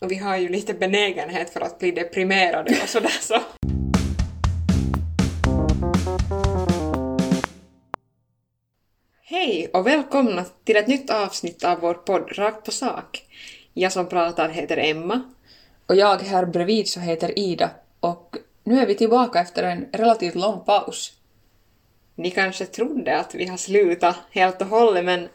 Och 0.00 0.10
vi 0.10 0.16
har 0.16 0.36
ju 0.36 0.48
lite 0.48 0.74
benägenhet 0.74 1.50
för 1.50 1.60
att 1.60 1.78
bli 1.78 1.90
deprimerade 1.90 2.70
och 2.82 2.88
sådär 2.88 3.18
så. 3.20 3.34
Hej 9.22 9.70
och 9.72 9.86
välkomna 9.86 10.44
till 10.64 10.76
ett 10.76 10.86
nytt 10.86 11.10
avsnitt 11.10 11.64
av 11.64 11.80
vår 11.80 11.94
podd 11.94 12.38
Rakt 12.38 12.64
på 12.64 12.70
sak. 12.70 13.22
Jag 13.74 13.92
som 13.92 14.08
pratar 14.08 14.48
heter 14.48 14.76
Emma. 14.76 15.22
Och 15.86 15.96
jag 15.96 16.18
här 16.18 16.46
bredvid 16.46 16.88
så 16.88 17.00
heter 17.00 17.38
Ida 17.38 17.70
och 18.00 18.36
nu 18.64 18.80
är 18.80 18.86
vi 18.86 18.94
tillbaka 18.94 19.40
efter 19.40 19.62
en 19.62 19.86
relativt 19.92 20.34
lång 20.34 20.64
paus. 20.64 21.12
Ni 22.14 22.30
kanske 22.30 22.66
trodde 22.66 23.18
att 23.18 23.34
vi 23.34 23.46
har 23.46 23.56
slutat 23.56 24.16
helt 24.30 24.60
och 24.60 24.66
hållet 24.66 25.04
men 25.04 25.28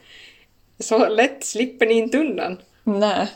så 0.79 1.07
lätt 1.09 1.45
slipper 1.45 1.86
ni 1.86 1.93
inte 1.93 2.18
undan. 2.18 2.57
Nej. 2.84 3.27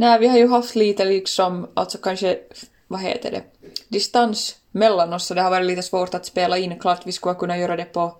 Nej, 0.00 0.18
vi 0.18 0.28
har 0.28 0.38
ju 0.38 0.48
haft 0.48 0.74
lite 0.74 1.04
liksom, 1.04 1.68
alltså 1.74 1.98
kanske, 1.98 2.38
vad 2.86 3.00
heter 3.00 3.30
det, 3.30 3.42
distans 3.88 4.56
mellan 4.70 5.12
oss 5.12 5.26
så 5.26 5.34
det 5.34 5.42
har 5.42 5.50
varit 5.50 5.66
lite 5.66 5.82
svårt 5.82 6.14
att 6.14 6.26
spela 6.26 6.58
in. 6.58 6.78
Klart 6.78 7.06
vi 7.06 7.12
skulle 7.12 7.34
kunna 7.34 7.58
göra 7.58 7.76
det 7.76 7.84
på, 7.84 8.16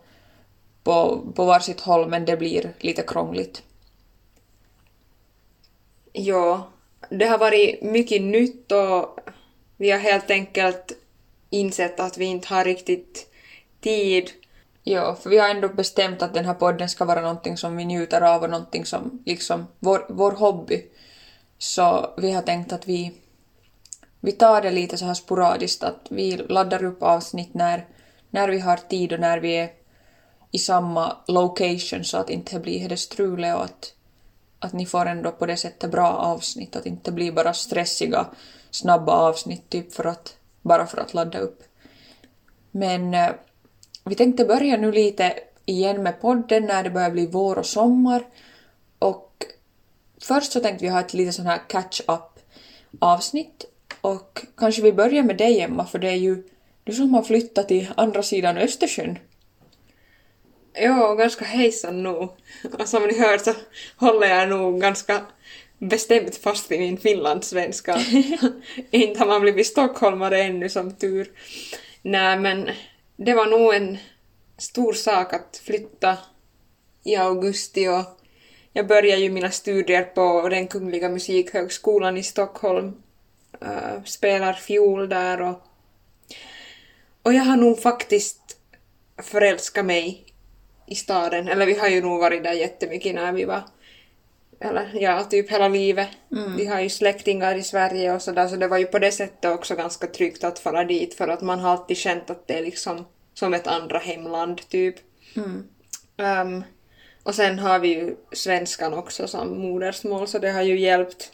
på, 0.82 1.24
på 1.36 1.44
varsitt 1.44 1.80
håll 1.80 2.08
men 2.08 2.24
det 2.24 2.36
blir 2.36 2.72
lite 2.78 3.02
krångligt. 3.02 3.62
Ja, 6.12 6.68
det 7.10 7.24
har 7.24 7.38
varit 7.38 7.82
mycket 7.82 8.22
nytt 8.22 8.72
och 8.72 9.18
vi 9.76 9.90
har 9.90 9.98
helt 9.98 10.30
enkelt 10.30 10.92
insett 11.50 12.00
att 12.00 12.18
vi 12.18 12.24
inte 12.24 12.54
har 12.54 12.64
riktigt 12.64 13.32
tid. 13.80 14.30
Ja, 14.82 15.14
för 15.14 15.30
vi 15.30 15.38
har 15.38 15.48
ändå 15.48 15.68
bestämt 15.68 16.22
att 16.22 16.34
den 16.34 16.44
här 16.44 16.54
podden 16.54 16.88
ska 16.88 17.04
vara 17.04 17.20
någonting 17.20 17.56
som 17.56 17.76
vi 17.76 17.84
njuter 17.84 18.20
av 18.20 18.42
och 18.42 18.50
någonting 18.50 18.84
som 18.84 19.22
liksom 19.26 19.66
vår, 19.78 20.06
vår 20.08 20.32
hobby. 20.32 20.86
Så 21.58 22.14
vi 22.16 22.32
har 22.32 22.42
tänkt 22.42 22.72
att 22.72 22.88
vi, 22.88 23.12
vi 24.20 24.32
tar 24.32 24.62
det 24.62 24.70
lite 24.70 24.96
så 24.96 25.04
här 25.04 25.14
sporadiskt, 25.14 25.82
att 25.82 26.06
vi 26.10 26.36
laddar 26.36 26.84
upp 26.84 27.02
avsnitt 27.02 27.54
när, 27.54 27.86
när 28.30 28.48
vi 28.48 28.58
har 28.58 28.76
tid 28.76 29.12
och 29.12 29.20
när 29.20 29.38
vi 29.40 29.56
är 29.56 29.70
i 30.50 30.58
samma 30.58 31.16
location 31.26 32.04
så 32.04 32.16
att 32.16 32.30
inte 32.30 32.58
blir 32.58 32.88
det 32.88 32.96
struligt 32.96 33.54
och 33.54 33.64
att, 33.64 33.94
att 34.58 34.72
ni 34.72 34.86
får 34.86 35.06
ändå 35.06 35.30
på 35.30 35.46
det 35.46 35.56
sättet 35.56 35.90
bra 35.90 36.12
avsnitt, 36.12 36.76
att 36.76 36.86
inte 36.86 37.12
blir 37.12 37.32
bara 37.32 37.54
stressiga, 37.54 38.26
snabba 38.70 39.12
avsnitt 39.12 39.70
typ 39.70 39.92
för 39.92 40.04
att, 40.04 40.36
bara 40.62 40.86
för 40.86 40.98
att 40.98 41.14
ladda 41.14 41.38
upp. 41.38 41.62
Men 42.70 43.14
eh, 43.14 43.30
vi 44.04 44.14
tänkte 44.14 44.44
börja 44.44 44.76
nu 44.76 44.92
lite 44.92 45.34
igen 45.64 46.02
med 46.02 46.20
podden 46.20 46.64
när 46.64 46.84
det 46.84 46.90
börjar 46.90 47.10
bli 47.10 47.26
vår 47.26 47.58
och 47.58 47.66
sommar 47.66 48.24
först 50.22 50.52
så 50.52 50.60
tänkte 50.60 50.84
vi 50.84 50.90
ha 50.90 51.00
ett 51.00 51.14
lite 51.14 51.32
sån 51.32 51.46
här 51.46 51.60
catch-up 51.68 52.38
avsnitt 52.98 53.64
och 54.00 54.46
kanske 54.56 54.82
vi 54.82 54.92
börjar 54.92 55.22
med 55.22 55.36
dig 55.36 55.60
Emma 55.60 55.86
för 55.86 55.98
det 55.98 56.08
är 56.08 56.16
ju 56.16 56.42
du 56.84 56.92
som 56.92 57.14
har 57.14 57.22
flyttat 57.22 57.68
till 57.68 57.88
andra 57.96 58.22
sidan 58.22 58.58
Östersjön. 58.58 59.18
Ja, 60.72 61.14
ganska 61.14 61.44
hejsan 61.44 62.02
nog. 62.02 62.28
Och 62.78 62.88
som 62.88 63.02
ni 63.02 63.18
hör 63.18 63.38
så 63.38 63.54
håller 63.96 64.26
jag 64.26 64.48
nog 64.48 64.80
ganska 64.80 65.22
bestämt 65.78 66.36
fast 66.36 66.70
vid 66.70 66.80
min 66.80 66.98
finlandssvenska. 66.98 68.00
inte 68.90 69.20
har 69.20 69.26
man 69.26 69.40
blivit 69.40 69.66
stockholmare 69.66 70.42
ännu 70.42 70.68
som 70.68 70.94
tur. 70.94 71.32
Nej 72.02 72.38
men 72.38 72.70
det 73.16 73.34
var 73.34 73.46
nog 73.46 73.74
en 73.74 73.98
stor 74.58 74.92
sak 74.92 75.32
att 75.32 75.62
flytta 75.64 76.18
i 77.04 77.16
augusti 77.16 77.88
och 77.88 78.17
jag 78.78 78.86
började 78.86 79.22
ju 79.22 79.30
mina 79.30 79.50
studier 79.50 80.02
på 80.02 80.48
den 80.48 80.68
Kungliga 80.68 81.08
Musikhögskolan 81.08 82.16
i 82.16 82.22
Stockholm. 82.22 82.94
Uh, 83.62 84.04
spelar 84.04 84.52
fiol 84.52 85.08
där 85.08 85.40
och, 85.40 85.62
och 87.22 87.34
jag 87.34 87.42
har 87.42 87.56
nog 87.56 87.82
faktiskt 87.82 88.56
förälskat 89.22 89.84
mig 89.84 90.26
i 90.86 90.94
staden. 90.94 91.48
Eller 91.48 91.66
vi 91.66 91.78
har 91.78 91.88
ju 91.88 92.02
nog 92.02 92.20
varit 92.20 92.44
där 92.44 92.52
jättemycket 92.52 93.14
när 93.14 93.32
vi 93.32 93.44
var 93.44 93.62
eller 94.60 94.90
ja, 94.94 95.24
typ 95.24 95.50
hela 95.50 95.68
livet. 95.68 96.08
Mm. 96.32 96.56
Vi 96.56 96.66
har 96.66 96.80
ju 96.80 96.88
släktingar 96.88 97.54
i 97.54 97.62
Sverige 97.62 98.14
och 98.14 98.22
sådär 98.22 98.48
så 98.48 98.56
det 98.56 98.68
var 98.68 98.78
ju 98.78 98.86
på 98.86 98.98
det 98.98 99.12
sättet 99.12 99.50
också 99.50 99.74
ganska 99.74 100.06
tryggt 100.06 100.44
att 100.44 100.58
fara 100.58 100.84
dit 100.84 101.14
för 101.14 101.28
att 101.28 101.40
man 101.40 101.58
har 101.58 101.70
alltid 101.70 101.96
känt 101.96 102.30
att 102.30 102.46
det 102.46 102.58
är 102.58 102.62
liksom 102.62 103.06
som 103.34 103.54
ett 103.54 103.66
andra 103.66 103.98
hemland 103.98 104.68
typ. 104.68 104.96
Mm. 105.36 105.64
Um, 106.16 106.64
och 107.28 107.34
sen 107.34 107.58
har 107.58 107.78
vi 107.78 107.88
ju 107.88 108.16
svenskan 108.32 108.94
också 108.94 109.28
som 109.28 109.58
modersmål 109.58 110.28
så 110.28 110.38
det 110.38 110.50
har 110.50 110.62
ju 110.62 110.78
hjälpt. 110.78 111.32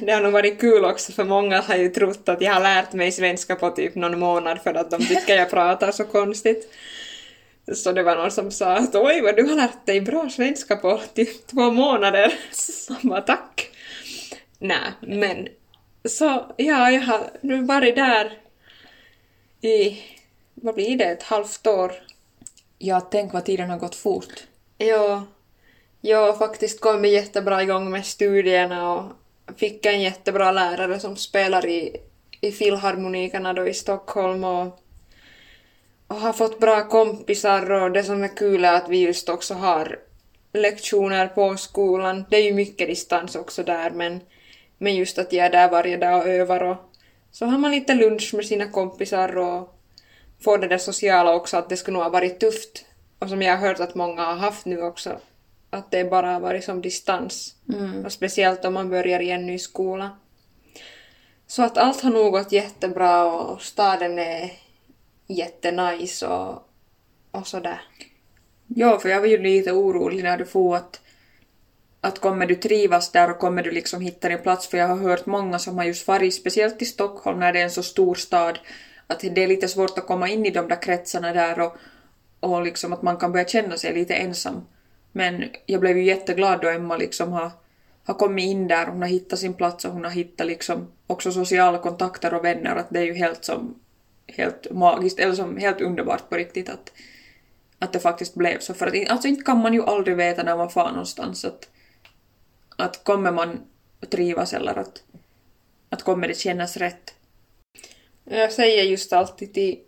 Det 0.00 0.12
har 0.12 0.20
nog 0.20 0.32
varit 0.32 0.60
kul 0.60 0.84
också 0.84 1.12
för 1.12 1.24
många 1.24 1.60
har 1.60 1.76
ju 1.76 1.88
trott 1.88 2.28
att 2.28 2.42
jag 2.42 2.52
har 2.52 2.60
lärt 2.60 2.92
mig 2.92 3.12
svenska 3.12 3.56
på 3.56 3.70
typ 3.70 3.94
någon 3.94 4.18
månad 4.18 4.62
för 4.62 4.74
att 4.74 4.90
de 4.90 5.06
tycker 5.06 5.36
jag 5.36 5.50
pratar 5.50 5.92
så 5.92 6.04
konstigt. 6.04 6.72
Så 7.74 7.92
det 7.92 8.02
var 8.02 8.16
någon 8.16 8.30
som 8.30 8.50
sa 8.50 8.76
att 8.76 8.94
oj 8.94 9.20
vad 9.20 9.36
du 9.36 9.48
har 9.48 9.56
lärt 9.56 9.86
dig 9.86 10.00
bra 10.00 10.28
svenska 10.30 10.76
på 10.76 11.00
typ 11.14 11.46
två 11.46 11.70
månader. 11.70 12.34
Samma 12.52 13.20
tack. 13.20 13.70
Nej, 14.58 14.92
men 15.00 15.48
så 16.04 16.54
ja, 16.56 16.90
jag 16.90 17.02
har 17.02 17.30
nu 17.40 17.62
varit 17.62 17.96
där 17.96 18.38
i, 19.60 19.98
vad 20.54 20.74
blir 20.74 20.96
det, 20.96 21.04
ett 21.04 21.22
halvt 21.22 21.66
år. 21.66 21.92
Ja, 22.78 23.00
tänk 23.00 23.32
vad 23.32 23.44
tiden 23.44 23.70
har 23.70 23.78
gått 23.78 23.94
fort. 23.94 24.46
Ja, 24.82 25.26
jag 26.00 26.26
har 26.26 26.38
faktiskt 26.38 26.80
kommit 26.80 27.12
jättebra 27.12 27.62
igång 27.62 27.90
med 27.90 28.06
studierna 28.06 28.94
och 28.94 29.12
fick 29.56 29.86
en 29.86 30.00
jättebra 30.00 30.52
lärare 30.52 31.00
som 31.00 31.16
spelar 31.16 31.66
i, 31.66 31.96
i 32.40 32.52
Filharmonikerna 32.52 33.52
då 33.52 33.68
i 33.68 33.74
Stockholm 33.74 34.44
och 34.44 34.80
och 36.06 36.16
har 36.16 36.32
fått 36.32 36.60
bra 36.60 36.88
kompisar 36.88 37.70
och 37.70 37.92
det 37.92 38.04
som 38.04 38.24
är 38.24 38.36
kul 38.36 38.64
är 38.64 38.72
att 38.72 38.88
vi 38.88 38.98
just 38.98 39.28
också 39.28 39.54
har 39.54 39.98
lektioner 40.52 41.26
på 41.28 41.56
skolan. 41.56 42.24
Det 42.30 42.36
är 42.36 42.42
ju 42.44 42.54
mycket 42.54 42.88
distans 42.88 43.36
också 43.36 43.62
där 43.62 43.90
men, 43.90 44.20
men 44.78 44.96
just 44.96 45.18
att 45.18 45.32
jag 45.32 45.46
är 45.46 45.50
där 45.50 45.70
varje 45.70 45.96
dag 45.96 46.20
och 46.20 46.28
övar 46.28 46.62
och 46.62 46.76
så 47.30 47.46
har 47.46 47.58
man 47.58 47.70
lite 47.70 47.94
lunch 47.94 48.34
med 48.34 48.46
sina 48.46 48.68
kompisar 48.68 49.38
och 49.38 49.74
får 50.44 50.58
det 50.58 50.68
där 50.68 50.78
sociala 50.78 51.34
också 51.34 51.56
att 51.56 51.68
det 51.68 51.76
skulle 51.76 51.92
nog 51.92 52.02
ha 52.02 52.10
varit 52.10 52.40
tufft. 52.40 52.84
Och 53.20 53.28
som 53.28 53.42
jag 53.42 53.56
har 53.56 53.68
hört 53.68 53.80
att 53.80 53.94
många 53.94 54.24
har 54.24 54.36
haft 54.36 54.66
nu 54.66 54.82
också 54.82 55.20
att 55.70 55.90
det 55.90 56.04
bara 56.04 56.32
har 56.32 56.40
varit 56.40 56.64
som 56.64 56.82
distans. 56.82 57.54
Mm. 57.72 58.04
Och 58.04 58.12
speciellt 58.12 58.64
om 58.64 58.74
man 58.74 58.90
börjar 58.90 59.20
i 59.20 59.30
en 59.30 59.46
ny 59.46 59.58
skola. 59.58 60.10
Så 61.46 61.62
att 61.62 61.78
allt 61.78 62.00
har 62.00 62.10
nog 62.10 62.32
gått 62.32 62.52
jättebra 62.52 63.24
och 63.24 63.62
staden 63.62 64.18
är 64.18 64.52
jättenice 65.26 66.26
och, 66.26 66.68
och 67.30 67.46
sådär. 67.46 67.80
Ja, 68.66 68.98
för 68.98 69.08
jag 69.08 69.20
var 69.20 69.26
ju 69.26 69.38
lite 69.38 69.72
orolig 69.72 70.22
när 70.22 70.38
du 70.38 70.44
får 70.44 70.76
att, 70.76 71.00
att 72.00 72.18
kommer 72.18 72.46
du 72.46 72.54
trivas 72.54 73.12
där 73.12 73.30
och 73.30 73.38
kommer 73.38 73.62
du 73.62 73.70
liksom 73.70 74.00
hitta 74.00 74.28
din 74.28 74.38
plats? 74.38 74.68
För 74.68 74.78
jag 74.78 74.88
har 74.88 74.96
hört 74.96 75.26
många 75.26 75.58
som 75.58 75.78
har 75.78 75.84
just 75.84 76.08
varit, 76.08 76.34
speciellt 76.34 76.82
i 76.82 76.84
Stockholm 76.84 77.40
när 77.40 77.52
det 77.52 77.60
är 77.60 77.64
en 77.64 77.70
så 77.70 77.82
stor 77.82 78.14
stad, 78.14 78.58
att 79.06 79.20
det 79.20 79.42
är 79.42 79.48
lite 79.48 79.68
svårt 79.68 79.98
att 79.98 80.06
komma 80.06 80.28
in 80.28 80.46
i 80.46 80.50
de 80.50 80.68
där 80.68 80.82
kretsarna 80.82 81.32
där 81.32 81.60
och, 81.60 81.76
och 82.40 82.62
liksom 82.62 82.92
att 82.92 83.02
man 83.02 83.16
kan 83.16 83.32
börja 83.32 83.48
känna 83.48 83.76
sig 83.76 83.94
lite 83.94 84.14
ensam. 84.14 84.66
Men 85.12 85.44
jag 85.66 85.80
blev 85.80 85.98
ju 85.98 86.04
jätteglad 86.04 86.60
då 86.60 86.68
Emma 86.68 86.96
liksom 86.96 87.32
har, 87.32 87.50
har 88.04 88.14
kommit 88.14 88.44
in 88.44 88.68
där, 88.68 88.86
hon 88.86 89.02
har 89.02 89.08
hittat 89.08 89.38
sin 89.38 89.54
plats 89.54 89.84
och 89.84 89.92
hon 89.92 90.04
har 90.04 90.10
hittat 90.10 90.46
liksom 90.46 90.88
också 91.06 91.32
sociala 91.32 91.78
kontakter 91.78 92.34
och 92.34 92.44
vänner, 92.44 92.76
att 92.76 92.90
det 92.90 92.98
är 92.98 93.04
ju 93.04 93.14
helt 93.14 93.44
som 93.44 93.74
helt 94.26 94.70
magiskt, 94.70 95.18
eller 95.18 95.34
som 95.34 95.56
helt 95.56 95.80
underbart 95.80 96.28
på 96.28 96.36
riktigt 96.36 96.68
att, 96.68 96.92
att 97.78 97.92
det 97.92 98.00
faktiskt 98.00 98.34
blev 98.34 98.58
så. 98.58 98.74
För 98.74 98.86
att 98.86 99.10
alltså 99.10 99.28
inte 99.28 99.42
kan 99.42 99.58
man 99.58 99.74
ju 99.74 99.82
aldrig 99.82 100.16
veta 100.16 100.42
när 100.42 100.56
man 100.56 100.70
far 100.70 100.90
någonstans 100.90 101.44
att, 101.44 101.68
att 102.76 103.04
kommer 103.04 103.32
man 103.32 103.60
trivas 104.10 104.52
eller 104.52 104.78
att, 104.78 105.02
att 105.88 106.02
kommer 106.02 106.28
det 106.28 106.38
kännas 106.38 106.76
rätt. 106.76 107.14
Jag 108.24 108.52
säger 108.52 108.82
just 108.82 109.12
alltid 109.12 109.54
till 109.54 109.80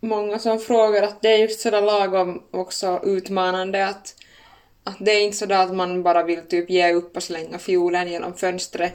många 0.00 0.38
som 0.38 0.58
frågar 0.58 1.02
att 1.02 1.22
det 1.22 1.28
är 1.28 1.38
just 1.38 1.60
sådär 1.60 1.82
lagom 1.82 2.42
också 2.50 3.00
utmanande 3.04 3.86
att, 3.86 4.14
att 4.84 4.96
det 5.00 5.10
är 5.10 5.24
inte 5.24 5.36
sådär 5.36 5.62
att 5.62 5.74
man 5.74 6.02
bara 6.02 6.22
vill 6.22 6.48
typ 6.48 6.70
ge 6.70 6.92
upp 6.92 7.16
och 7.16 7.22
slänga 7.22 7.58
fiolen 7.58 8.08
genom 8.08 8.34
fönstret 8.34 8.94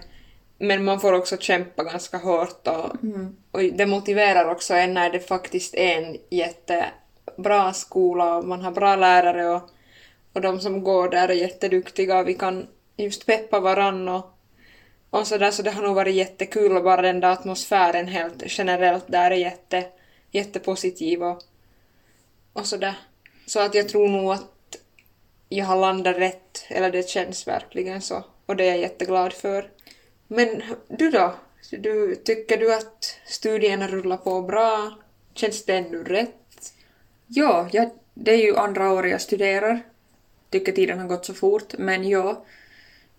men 0.58 0.84
man 0.84 1.00
får 1.00 1.14
också 1.14 1.38
kämpa 1.38 1.84
ganska 1.84 2.18
hårt 2.18 2.68
och, 2.68 3.04
mm. 3.04 3.36
och 3.52 3.62
det 3.64 3.86
motiverar 3.86 4.52
också 4.52 4.74
en 4.74 4.94
när 4.94 5.10
det 5.10 5.20
faktiskt 5.20 5.76
är 5.76 5.98
en 5.98 6.18
jättebra 6.30 7.74
skola 7.74 8.36
och 8.36 8.46
man 8.46 8.62
har 8.62 8.72
bra 8.72 8.96
lärare 8.96 9.50
och, 9.50 9.70
och 10.34 10.42
de 10.42 10.60
som 10.60 10.84
går 10.84 11.10
där 11.10 11.30
är 11.30 11.34
jätteduktiga 11.34 12.20
och 12.20 12.28
vi 12.28 12.34
kan 12.34 12.68
just 12.98 13.26
peppa 13.26 13.60
varann 13.60 14.10
och, 14.10 14.26
och 15.10 15.28
sådär 15.28 15.52
så 15.52 15.62
det 15.62 15.72
har 15.72 15.84
nog 15.84 15.96
varit 15.96 16.16
jättekul 16.16 16.78
och 16.78 16.84
bara 16.84 17.02
den 17.02 17.20
där 17.20 17.32
atmosfären 17.32 18.08
helt 18.08 18.44
generellt 18.48 19.06
där 19.08 19.32
är 19.32 19.36
jätte, 19.36 19.86
jättepositiv 20.36 21.24
och, 21.24 21.42
och 22.54 22.66
sådär. 22.66 22.96
Så 23.46 23.60
att 23.60 23.76
jag 23.76 23.90
tror 23.90 24.08
nog 24.10 24.32
att 24.32 24.76
jag 25.50 25.66
har 25.66 25.78
landat 25.78 26.18
rätt, 26.18 26.66
eller 26.70 26.92
det 26.92 27.10
känns 27.10 27.48
verkligen 27.48 28.02
så 28.02 28.24
och 28.46 28.56
det 28.56 28.64
är 28.64 28.68
jag 28.68 28.78
jätteglad 28.78 29.34
för. 29.34 29.70
Men 30.28 30.64
du 30.88 31.12
då? 31.12 31.36
Du, 31.72 32.16
tycker 32.16 32.58
du 32.58 32.74
att 32.74 33.20
studierna 33.26 33.88
rullar 33.88 34.18
på 34.18 34.42
bra? 34.42 34.92
Känns 35.34 35.66
det 35.66 35.76
ännu 35.76 36.04
rätt? 36.04 36.74
Ja, 37.28 37.70
jag, 37.72 37.90
det 38.14 38.32
är 38.32 38.38
ju 38.38 38.56
andra 38.56 38.92
året 38.92 39.12
jag 39.12 39.22
studerar. 39.22 39.82
Tycker 40.50 40.72
tiden 40.72 41.00
har 41.00 41.08
gått 41.08 41.26
så 41.26 41.34
fort, 41.34 41.78
men 41.78 42.10
ja. 42.10 42.46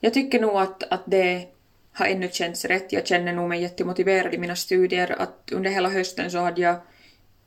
Jag 0.01 0.15
tycker 0.15 0.41
nog 0.41 0.57
att, 0.57 0.83
att 0.83 1.03
det 1.07 1.47
har 1.93 2.07
ännu 2.07 2.29
känts 2.29 2.65
rätt. 2.65 2.93
Jag 2.93 3.07
känner 3.07 3.33
nog 3.33 3.49
mig 3.49 3.63
jättemotiverad 3.63 4.35
i 4.35 4.39
mina 4.39 4.57
studier. 4.57 5.17
Att 5.23 5.53
under 5.53 5.71
hela 5.71 5.89
hösten 5.89 6.31
så 6.31 6.39
hade 6.39 6.61
jag 6.61 6.77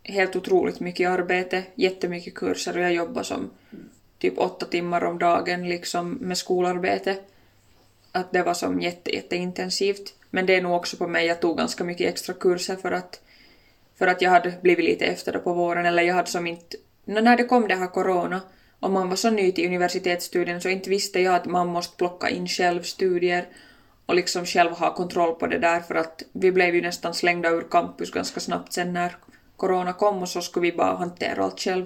helt 0.10 0.36
otroligt 0.36 0.80
mycket 0.80 1.10
arbete, 1.10 1.64
jättemycket 1.76 2.36
kurser 2.36 2.78
och 2.78 2.84
jag 2.84 2.94
jobbade 2.94 3.26
som 3.26 3.50
typ 4.18 4.38
åtta 4.38 4.66
timmar 4.66 5.04
om 5.04 5.20
dagen 5.20 5.70
liksom 5.70 6.12
med 6.12 6.38
skolarbete. 6.38 7.18
Att 8.12 8.32
det 8.32 8.44
var 8.44 8.54
som 8.54 8.82
jätte, 8.82 9.16
jätteintensivt. 9.16 10.14
Men 10.30 10.46
det 10.46 10.56
är 10.56 10.62
nog 10.62 10.76
också 10.76 10.98
på 10.98 11.08
mig, 11.08 11.26
jag 11.26 11.40
tog 11.40 11.58
ganska 11.58 11.84
mycket 11.84 12.10
extra 12.10 12.34
kurser 12.34 12.76
för 12.76 12.92
att, 12.92 13.22
för 13.98 14.08
att 14.08 14.22
jag 14.22 14.32
hade 14.32 14.54
blivit 14.62 14.86
lite 14.86 15.06
efter 15.06 15.40
på 15.40 15.54
våren 15.54 15.86
eller 15.86 16.04
jag 16.04 16.16
hade 16.16 16.30
som 16.30 16.48
inte, 16.48 16.78
när 17.06 17.38
det 17.38 17.44
kom 17.44 17.68
det 17.68 17.76
här 17.76 17.88
corona 17.88 18.42
och 18.80 18.92
man 18.92 19.10
var 19.10 19.16
så 19.16 19.30
ny 19.30 19.52
till 19.52 19.68
universitetsstudien 19.68 20.62
så 20.62 20.70
inte 20.70 20.90
visste 20.90 21.20
jag 21.20 21.36
att 21.36 21.46
man 21.46 21.68
måste 21.68 21.98
plocka 21.98 22.30
in 22.30 22.48
självstudier 22.48 23.48
och 24.06 24.16
liksom 24.16 24.46
själv 24.46 24.72
ha 24.72 24.94
kontroll 24.94 25.36
på 25.36 25.48
det 25.48 25.60
där 25.60 25.80
för 25.80 25.96
att 25.96 26.24
vi 26.32 26.52
blev 26.52 26.76
ju 26.76 26.82
nästan 26.82 27.14
slängda 27.14 27.50
ur 27.50 27.68
campus 27.72 28.12
ganska 28.12 28.40
snabbt 28.40 28.74
sen 28.74 28.94
när 28.94 29.16
corona 29.60 29.94
kom 29.94 30.22
och 30.22 30.30
så 30.30 30.42
skulle 30.42 30.72
vi 30.72 30.78
bara 30.78 30.96
hantera 30.96 31.44
allt 31.44 31.60
själv. 31.60 31.86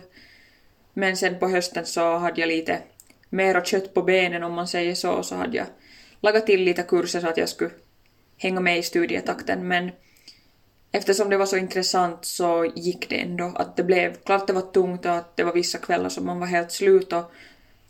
Men 0.94 1.18
sen 1.18 1.40
på 1.40 1.48
hösten 1.48 1.86
så 1.86 2.18
hade 2.18 2.42
jag 2.42 2.48
lite 2.48 2.82
mera 3.30 3.66
kött 3.66 3.94
på 3.94 4.02
benen 4.02 4.44
om 4.44 4.54
man 4.54 4.68
säger 4.68 4.96
så, 4.96 5.24
så 5.24 5.36
hade 5.36 5.58
jag 5.58 5.66
lagat 6.20 6.46
till 6.46 6.64
lite 6.64 6.84
kurser 6.84 7.20
så 7.20 7.28
att 7.28 7.38
jag 7.38 7.50
skulle 7.50 7.72
hänga 8.38 8.60
med 8.60 8.78
i 8.78 8.84
studietakten 8.84 9.68
men 9.68 9.92
eftersom 10.92 11.30
det 11.30 11.38
var 11.38 11.46
så 11.46 11.58
intressant 11.58 12.26
så 12.26 12.72
gick 12.76 13.10
det 13.10 13.22
ändå. 13.22 13.52
Att 13.56 13.76
det 13.76 13.84
blev, 13.84 14.16
klart 14.16 14.48
det 14.48 14.54
var 14.54 14.62
tungt 14.62 15.06
och 15.06 15.12
att 15.12 15.38
det 15.38 15.44
var 15.44 15.54
vissa 15.54 15.78
kvällar 15.78 16.10
som 16.10 16.26
man 16.26 16.40
var 16.40 16.48
helt 16.48 16.72
slut 16.72 17.14
och 17.14 17.32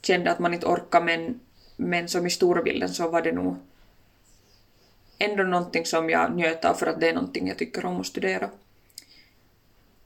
kände 0.01 0.31
att 0.31 0.39
man 0.39 0.53
inte 0.53 0.65
orkade 0.65 1.05
men, 1.05 1.39
men 1.77 2.07
som 2.07 2.27
i 2.27 2.29
stora 2.29 2.61
bilden 2.63 2.89
så 2.89 3.09
var 3.09 3.21
det 3.21 3.31
nog 3.31 3.55
ändå 5.19 5.43
någonting 5.43 5.85
som 5.85 6.09
jag 6.09 6.35
njöt 6.35 6.65
av 6.65 6.73
för 6.73 6.87
att 6.87 6.99
det 6.99 7.09
är 7.09 7.13
någonting 7.13 7.47
jag 7.47 7.57
tycker 7.57 7.85
om 7.85 7.99
att 7.99 8.07
studera. 8.07 8.49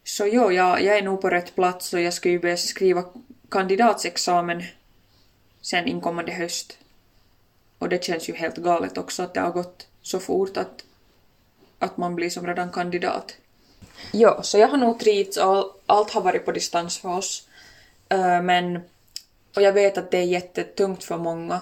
Så 0.08 0.28
jo, 0.28 0.52
jag, 0.52 0.84
jag 0.84 0.98
är 0.98 1.02
nog 1.02 1.22
på 1.22 1.30
rätt 1.30 1.56
plats 1.56 1.94
och 1.94 2.02
jag 2.02 2.14
ska 2.14 2.30
ju 2.30 2.40
börja 2.40 2.58
skriva 2.58 3.04
kandidatsexamen 3.50 4.64
sen 5.62 5.88
inkommande 5.88 6.32
höst. 6.32 6.78
Och 7.78 7.90
det 7.90 8.04
känns 8.04 8.30
ju 8.30 8.34
helt 8.34 8.58
galet 8.58 8.98
också 8.98 9.24
att 9.24 9.34
det 9.34 9.40
har 9.40 9.52
gått 9.52 9.88
så 10.02 10.20
fort 10.20 10.58
att, 10.58 10.84
att 11.80 11.98
man 11.98 12.16
blir 12.16 12.30
som 12.30 12.48
redan 12.48 12.72
kandidat. 12.72 13.36
Jo, 14.12 14.40
så 14.42 14.58
jag 14.58 14.68
har 14.68 14.78
nog 14.78 15.00
trivts 15.00 15.38
och 15.38 15.82
allt 15.86 16.12
har 16.12 16.22
varit 16.22 16.46
på 16.46 16.52
distans 16.52 16.98
för 16.98 17.10
oss. 17.10 17.48
Uh, 18.14 18.42
men, 18.42 18.80
och 19.56 19.62
jag 19.62 19.74
vet 19.74 19.98
att 19.98 20.12
det 20.12 20.18
är 20.18 20.24
jättetungt 20.24 21.04
för 21.04 21.18
många. 21.18 21.62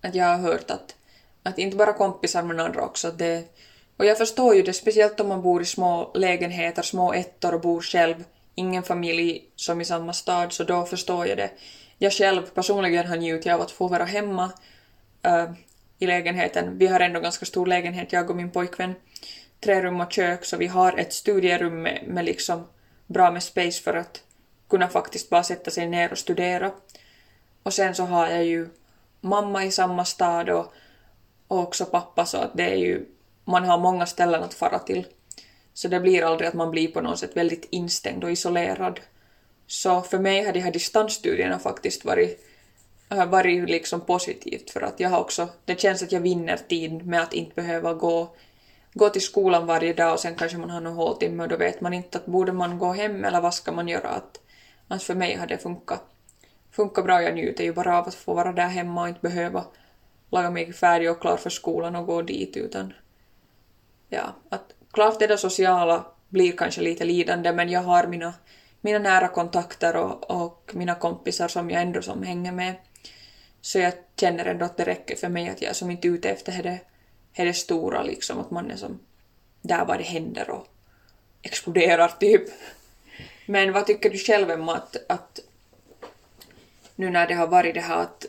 Att 0.00 0.14
jag 0.14 0.24
har 0.24 0.38
hört 0.38 0.70
att, 0.70 0.94
att 1.42 1.58
inte 1.58 1.76
bara 1.76 1.92
kompisar 1.92 2.42
men 2.42 2.60
andra 2.60 2.82
också, 2.82 3.08
att 3.08 3.18
det, 3.18 3.44
och 3.96 4.04
jag 4.04 4.18
förstår 4.18 4.54
ju 4.54 4.62
det, 4.62 4.72
speciellt 4.72 5.20
om 5.20 5.28
man 5.28 5.42
bor 5.42 5.62
i 5.62 5.64
små 5.64 6.10
lägenheter, 6.14 6.82
små 6.82 7.12
ettor 7.12 7.54
och 7.54 7.60
bor 7.60 7.80
själv, 7.80 8.24
ingen 8.54 8.82
familj 8.82 9.44
som 9.56 9.80
i 9.80 9.84
samma 9.84 10.12
stad, 10.12 10.52
så 10.52 10.64
då 10.64 10.84
förstår 10.84 11.26
jag 11.26 11.38
det. 11.38 11.50
Jag 11.98 12.12
själv 12.12 12.42
personligen 12.42 13.06
har 13.06 13.16
njutit 13.16 13.52
av 13.52 13.60
att 13.60 13.70
få 13.70 13.88
vara 13.88 14.04
hemma 14.04 14.52
äh, 15.22 15.50
i 15.98 16.06
lägenheten. 16.06 16.78
Vi 16.78 16.86
har 16.86 17.00
ändå 17.00 17.20
ganska 17.20 17.46
stor 17.46 17.66
lägenhet, 17.66 18.12
jag 18.12 18.30
och 18.30 18.36
min 18.36 18.50
pojkvän. 18.50 18.94
Tre 19.60 19.82
rum 19.82 20.00
och 20.00 20.12
kök, 20.12 20.44
så 20.44 20.56
vi 20.56 20.66
har 20.66 20.98
ett 20.98 21.12
studierum 21.12 21.82
med, 21.82 22.02
med 22.06 22.24
liksom 22.24 22.66
bra 23.06 23.30
med 23.30 23.42
space 23.42 23.82
för 23.82 23.94
att 23.94 24.22
kunna 24.68 24.88
faktiskt 24.88 25.30
bara 25.30 25.42
sätta 25.42 25.70
sig 25.70 25.86
ner 25.86 26.12
och 26.12 26.18
studera. 26.18 26.70
Och 27.62 27.72
sen 27.72 27.94
så 27.94 28.04
har 28.04 28.28
jag 28.28 28.44
ju 28.44 28.68
mamma 29.20 29.64
i 29.64 29.70
samma 29.70 30.04
stad 30.04 30.50
och, 30.50 30.72
och 31.48 31.58
också 31.58 31.84
pappa 31.84 32.26
så 32.26 32.38
att 32.38 32.50
det 32.54 32.70
är 32.70 32.76
ju 32.76 33.06
man 33.46 33.64
har 33.64 33.78
många 33.78 34.06
ställen 34.06 34.42
att 34.42 34.54
fara 34.54 34.78
till. 34.78 35.06
Så 35.74 35.88
det 35.88 36.00
blir 36.00 36.22
aldrig 36.22 36.48
att 36.48 36.54
man 36.54 36.70
blir 36.70 36.88
på 36.88 37.00
något 37.00 37.18
sätt 37.18 37.36
väldigt 37.36 37.68
instängd 37.70 38.24
och 38.24 38.30
isolerad. 38.30 39.00
Så 39.66 40.02
för 40.02 40.18
mig 40.18 40.44
har 40.44 40.52
de 40.52 40.60
här 40.60 40.70
distansstudierna 40.70 41.58
faktiskt 41.58 42.04
varit, 42.04 42.44
varit 43.08 43.70
liksom 43.70 44.00
positivt 44.00 44.70
för 44.70 44.80
att 44.80 45.00
jag 45.00 45.10
har 45.10 45.20
också, 45.20 45.48
det 45.64 45.80
känns 45.80 46.02
att 46.02 46.12
jag 46.12 46.20
vinner 46.20 46.56
tid 46.68 47.06
med 47.06 47.22
att 47.22 47.32
inte 47.32 47.54
behöva 47.54 47.94
gå, 47.94 48.28
gå 48.92 49.08
till 49.08 49.22
skolan 49.22 49.66
varje 49.66 49.92
dag 49.92 50.12
och 50.12 50.20
sen 50.20 50.34
kanske 50.34 50.58
man 50.58 50.70
har 50.70 50.80
någon 50.80 50.96
håltimme 50.96 51.42
och 51.42 51.48
då 51.48 51.56
vet 51.56 51.80
man 51.80 51.92
inte 51.92 52.18
att 52.18 52.26
borde 52.26 52.52
man 52.52 52.78
gå 52.78 52.92
hem 52.92 53.24
eller 53.24 53.40
vad 53.40 53.54
ska 53.54 53.72
man 53.72 53.88
göra. 53.88 54.08
Att, 54.08 54.40
att 54.88 55.02
för 55.02 55.14
mig 55.14 55.34
har 55.34 55.46
det 55.46 55.58
funkat, 55.58 56.02
funkat 56.70 57.04
bra. 57.04 57.22
Jag 57.22 57.34
njuter 57.34 57.64
ju 57.64 57.72
bara 57.72 57.98
av 57.98 58.08
att 58.08 58.14
få 58.14 58.34
vara 58.34 58.52
där 58.52 58.68
hemma 58.68 59.02
och 59.02 59.08
inte 59.08 59.20
behöva 59.20 59.64
laga 60.30 60.50
mig 60.50 60.72
färdig 60.72 61.10
och 61.10 61.20
klar 61.20 61.36
för 61.36 61.50
skolan 61.50 61.96
och 61.96 62.06
gå 62.06 62.22
dit 62.22 62.56
utan 62.56 62.92
ja, 64.08 64.34
att 64.48 64.72
klart 64.92 65.18
det 65.18 65.26
där 65.26 65.36
sociala 65.36 66.06
blir 66.28 66.56
kanske 66.56 66.80
lite 66.80 67.04
lidande 67.04 67.52
men 67.52 67.68
jag 67.68 67.80
har 67.80 68.06
mina, 68.06 68.34
mina 68.80 68.98
nära 68.98 69.28
kontakter 69.28 69.96
och, 69.96 70.30
och 70.30 70.70
mina 70.74 70.94
kompisar 70.94 71.48
som 71.48 71.70
jag 71.70 71.82
ändå 71.82 72.02
som 72.02 72.22
hänger 72.22 72.52
med. 72.52 72.74
Så 73.60 73.78
jag 73.78 73.92
känner 74.16 74.44
ändå 74.44 74.64
att 74.64 74.76
det 74.76 74.84
räcker 74.84 75.16
för 75.16 75.28
mig 75.28 75.48
att 75.48 75.62
jag 75.62 75.70
är 75.70 75.74
som 75.74 75.90
inte 75.90 76.08
är 76.08 76.12
ute 76.12 76.30
efter 76.30 76.62
det, 76.62 76.80
det 77.44 77.52
stora 77.52 78.02
liksom, 78.02 78.40
att 78.40 78.50
man 78.50 78.70
är 78.70 78.76
som 78.76 78.98
där 79.62 79.84
var 79.84 79.98
det 79.98 80.04
händer 80.04 80.50
och 80.50 80.66
exploderar 81.42 82.08
typ. 82.08 82.42
Men 83.46 83.72
vad 83.72 83.86
tycker 83.86 84.10
du 84.10 84.18
själv 84.18 84.50
Emma 84.50 84.74
att, 84.74 84.96
att 85.08 85.40
nu 86.94 87.10
när 87.10 87.26
det 87.26 87.34
har 87.34 87.46
varit 87.46 87.74
det 87.74 87.80
här 87.80 88.02
att 88.02 88.26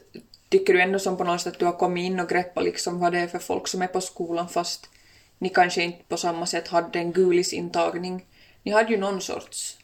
tycker 0.50 0.73
du 0.73 0.81
ändå 0.81 1.00
som 1.00 1.18
på 1.18 1.23
något 1.23 1.41
sätt 1.41 1.53
att 1.53 1.59
du 1.59 1.65
har 1.65 1.73
kommit 1.73 2.06
in 2.06 2.19
och 2.19 2.30
greppat 2.30 2.63
liksom 2.63 3.00
vad 3.00 3.12
det 3.12 3.19
är 3.19 3.27
för 3.27 3.39
folk 3.39 3.68
som 3.68 3.81
är 3.81 3.88
på 3.88 4.01
skolan 4.01 4.50
fast 4.50 4.89
ni 5.39 5.49
kanske 5.49 5.83
inte 5.83 6.03
på 6.07 6.17
samma 6.17 6.45
sätt 6.45 6.67
hade 6.67 6.99
en 6.99 7.11
gulisintagning. 7.11 8.25
Ni 8.63 8.71
hade 8.71 8.91
ju 8.91 8.97
någon 8.97 9.21
sorts. 9.21 9.77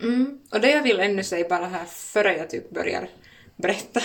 Mm. 0.00 0.40
Och 0.50 0.60
det 0.60 0.70
jag 0.70 0.82
vill 0.82 1.00
ännu 1.00 1.24
säga 1.24 1.48
bara 1.48 1.66
här 1.66 1.84
före 1.84 2.36
jag 2.36 2.50
typ 2.50 2.70
börjar 2.70 3.08
berätta 3.56 4.00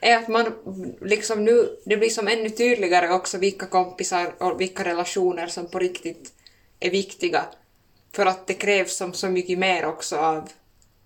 är 0.00 0.16
att 0.16 0.28
man 0.28 0.54
liksom 1.00 1.44
nu, 1.44 1.76
det 1.84 1.96
blir 1.96 2.08
som 2.08 2.28
ännu 2.28 2.50
tydligare 2.50 3.10
också 3.10 3.38
vilka 3.38 3.66
kompisar 3.66 4.34
och 4.42 4.60
vilka 4.60 4.84
relationer 4.84 5.46
som 5.46 5.66
på 5.66 5.78
riktigt 5.78 6.32
är 6.80 6.90
viktiga. 6.90 7.44
För 8.12 8.26
att 8.26 8.46
det 8.46 8.54
krävs 8.54 8.96
som 8.96 9.12
så 9.12 9.28
mycket 9.28 9.58
mer 9.58 9.86
också 9.86 10.16
av 10.16 10.48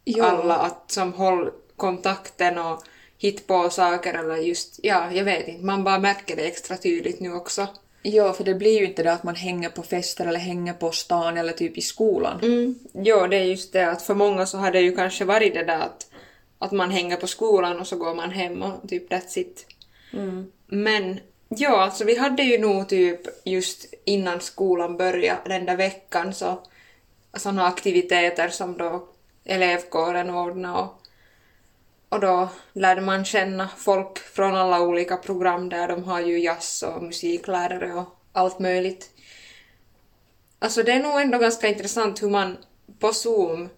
jo. 0.04 0.24
alla 0.24 0.56
att 0.56 0.90
som 0.90 1.12
håll 1.12 1.50
kontakten 1.76 2.58
och 2.58 2.82
hitta 3.18 3.42
på 3.46 3.70
saker 3.70 4.14
eller 4.14 4.36
just, 4.36 4.80
ja, 4.82 5.12
jag 5.12 5.24
vet 5.24 5.48
inte, 5.48 5.64
man 5.64 5.84
bara 5.84 5.98
märker 5.98 6.36
det 6.36 6.46
extra 6.46 6.76
tydligt 6.76 7.20
nu 7.20 7.34
också. 7.34 7.68
Ja, 8.02 8.32
för 8.32 8.44
det 8.44 8.54
blir 8.54 8.78
ju 8.78 8.86
inte 8.86 9.02
det 9.02 9.12
att 9.12 9.22
man 9.22 9.34
hänger 9.34 9.68
på 9.68 9.82
fester 9.82 10.26
eller 10.26 10.40
hänger 10.40 10.72
på 10.72 10.90
stan 10.90 11.36
eller 11.36 11.52
typ 11.52 11.78
i 11.78 11.80
skolan. 11.80 12.40
Mm. 12.42 12.78
Jo, 12.92 13.26
det 13.26 13.36
är 13.36 13.44
just 13.44 13.72
det 13.72 13.90
att 13.90 14.02
för 14.02 14.14
många 14.14 14.46
så 14.46 14.58
har 14.58 14.70
det 14.70 14.80
ju 14.80 14.96
kanske 14.96 15.24
varit 15.24 15.54
det 15.54 15.64
där 15.64 15.80
att, 15.80 16.06
att 16.58 16.72
man 16.72 16.90
hänger 16.90 17.16
på 17.16 17.26
skolan 17.26 17.80
och 17.80 17.86
så 17.86 17.96
går 17.96 18.14
man 18.14 18.30
hem 18.30 18.62
och 18.62 18.88
typ 18.88 19.10
that's 19.10 19.38
it. 19.38 19.66
Mm. 20.12 20.52
Men 20.66 21.20
ja, 21.48 21.82
alltså 21.82 22.04
vi 22.04 22.18
hade 22.18 22.42
ju 22.42 22.58
nog 22.58 22.88
typ 22.88 23.20
just 23.44 23.94
innan 24.04 24.40
skolan 24.40 24.96
började 24.96 25.40
den 25.44 25.64
där 25.64 25.76
veckan 25.76 26.34
så 26.34 26.62
sådana 27.36 27.66
aktiviteter 27.66 28.48
som 28.48 28.78
då 28.78 29.08
elevkåren 29.44 30.30
ordnade 30.30 30.78
och, 30.78 31.02
och 32.08 32.20
då 32.20 32.48
lärde 32.72 33.00
man 33.00 33.24
känna 33.24 33.68
folk 33.76 34.18
från 34.18 34.54
alla 34.54 34.80
olika 34.80 35.16
program 35.16 35.68
där. 35.68 35.88
De 35.88 36.04
har 36.04 36.20
ju 36.20 36.38
jazz 36.38 36.82
och 36.82 37.02
musiklärare 37.02 37.94
och 37.94 38.18
allt 38.32 38.58
möjligt. 38.58 39.10
Alltså 40.58 40.82
det 40.82 40.92
är 40.92 41.02
nog 41.02 41.20
ändå 41.20 41.38
ganska 41.38 41.68
intressant 41.68 42.22
hur 42.22 42.30
man 42.30 42.56
på 42.98 43.12
Zoom 43.12 43.68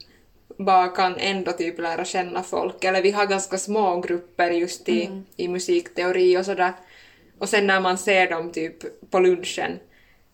bara 0.59 0.89
kan 0.89 1.17
ändå 1.17 1.53
typ 1.53 1.79
lära 1.79 2.05
känna 2.05 2.43
folk. 2.43 2.85
Eller 2.85 3.03
vi 3.03 3.11
har 3.11 3.27
ganska 3.27 3.59
små 3.59 4.01
grupper 4.01 4.51
just 4.51 4.89
i, 4.89 5.07
mm. 5.07 5.25
i 5.37 5.49
musikteori 5.49 6.39
och 6.39 6.45
sådär. 6.45 6.73
Och 7.39 7.49
sen 7.49 7.67
när 7.67 7.81
man 7.81 7.99
ser 7.99 8.31
dem 8.31 8.53
typ 8.53 9.11
på 9.11 9.21
lunchen 9.21 9.79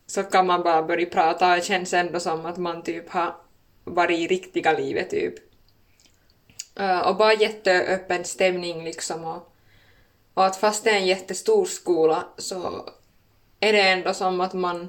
så 0.06 0.22
kan 0.22 0.46
man 0.46 0.62
bara 0.62 0.82
börja 0.82 1.06
prata 1.06 1.50
och 1.50 1.56
det 1.56 1.64
känns 1.64 1.94
ändå 1.94 2.20
som 2.20 2.46
att 2.46 2.56
man 2.56 2.82
typ 2.82 3.08
har 3.10 3.36
varit 3.84 4.18
i 4.18 4.26
riktiga 4.26 4.72
livet 4.72 5.10
typ. 5.10 5.34
Uh, 6.80 6.98
och 6.98 7.16
bara 7.16 7.34
jätteöppen 7.34 8.24
stämning 8.24 8.84
liksom 8.84 9.24
och, 9.24 9.52
och 10.34 10.46
att 10.46 10.56
fast 10.56 10.84
det 10.84 10.90
är 10.90 10.96
en 10.96 11.06
jättestor 11.06 11.64
skola 11.64 12.24
så 12.38 12.88
är 13.60 13.72
det 13.72 13.80
ändå 13.80 14.14
som 14.14 14.40
att 14.40 14.52
man 14.52 14.88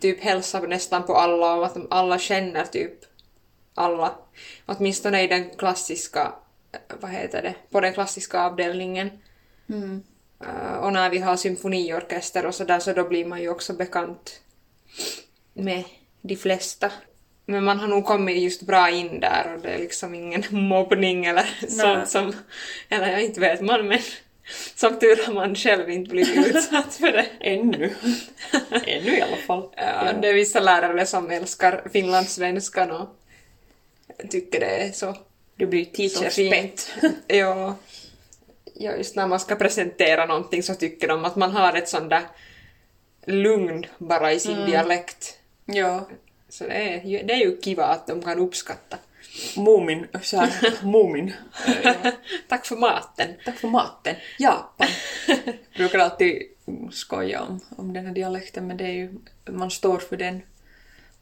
typ 0.00 0.20
hälsar 0.20 0.66
nästan 0.66 1.02
på 1.02 1.14
alla 1.14 1.54
och 1.54 1.66
att 1.66 1.76
alla 1.90 2.18
känner 2.18 2.64
typ 2.64 3.04
alla. 3.74 4.14
Åtminstone 4.66 5.22
i 5.22 5.26
den 5.26 5.50
klassiska, 5.50 6.32
vad 7.00 7.10
heter 7.10 7.42
det, 7.42 7.54
på 7.70 7.80
den 7.80 7.92
klassiska 7.92 8.40
avdelningen. 8.40 9.10
Mm. 9.68 10.02
Eh, 10.40 10.76
och 10.76 10.92
när 10.92 11.10
vi 11.10 11.18
har 11.18 11.36
symfoniorkester 11.36 12.46
och 12.46 12.54
sådär 12.54 12.80
så 12.80 12.92
då 12.92 13.08
blir 13.08 13.26
man 13.26 13.42
ju 13.42 13.48
också 13.48 13.72
bekant 13.72 14.40
med 15.52 15.84
de 16.20 16.36
flesta. 16.36 16.92
Men 17.46 17.64
man 17.64 17.78
har 17.80 17.88
nog 17.88 18.04
kommit 18.04 18.42
just 18.42 18.62
bra 18.62 18.90
in 18.90 19.20
där 19.20 19.54
och 19.54 19.62
det 19.62 19.68
är 19.70 19.78
liksom 19.78 20.14
ingen 20.14 20.44
mobbning 20.50 21.24
eller 21.24 21.46
sånt 21.68 22.08
som, 22.08 22.32
eller 22.88 23.10
jag 23.10 23.24
inte 23.24 23.40
vet 23.40 23.60
man 23.60 23.88
men 23.88 23.98
som 24.74 24.98
tur 24.98 25.26
har 25.26 25.34
man 25.34 25.54
själv 25.54 25.90
inte 25.90 26.10
blivit 26.10 26.46
utsatt 26.54 26.94
för 26.94 27.12
det. 27.12 27.26
Ännu. 27.40 27.94
Ännu 28.86 29.16
i 29.16 29.22
alla 29.22 29.36
fall. 29.36 29.68
Ja, 29.76 30.12
det 30.22 30.28
är 30.28 30.34
vissa 30.34 30.60
lärare 30.60 31.06
som 31.06 31.30
älskar 31.30 31.82
finlandssvenskan 31.92 32.90
och 32.90 33.08
tycker 34.30 34.60
det 34.60 34.66
är 34.66 34.92
så, 34.92 35.16
Du 35.56 35.66
blir 35.66 35.84
så 35.84 35.90
teachers 35.90 36.34
fint. 36.34 36.52
pet. 37.00 37.12
ja. 37.26 37.76
ja, 38.74 38.92
just 38.96 39.16
när 39.16 39.26
man 39.26 39.40
ska 39.40 39.54
presentera 39.56 40.26
någonting 40.26 40.62
så 40.62 40.74
tycker 40.74 41.08
de 41.08 41.24
att 41.24 41.36
man 41.36 41.50
har 41.50 41.74
ett 41.74 41.88
sånt 41.88 42.10
där 42.10 42.22
lugn 43.26 43.86
bara 43.98 44.32
i 44.32 44.40
sin 44.40 44.66
dialekt. 44.66 45.38
Ja. 45.64 46.08
Så 46.52 46.64
det 46.66 46.72
är, 46.72 47.04
ju- 47.04 47.22
det 47.22 47.32
är 47.32 47.38
ju 47.38 47.60
kiva 47.60 47.84
att 47.84 48.06
de 48.06 48.22
kan 48.22 48.38
uppskatta. 48.38 48.98
Moomin, 49.56 50.06
så 50.22 50.36
här, 50.36 50.74
Moomin. 50.86 51.32
Tack 52.48 52.66
för 52.66 52.76
maten. 52.76 53.28
Tack 53.44 53.56
för 53.58 53.68
maten. 53.68 54.16
Japan. 54.38 54.86
Brukar 55.76 55.98
alltid 55.98 56.42
skoja 56.90 57.42
om, 57.42 57.60
om 57.76 57.92
den 57.92 58.06
här 58.06 58.14
dialekten 58.14 58.66
men 58.66 58.76
det 58.76 58.84
är 58.84 58.92
ju, 58.92 59.12
man 59.50 59.70
står 59.70 59.98
för 59.98 60.16
den 60.16 60.42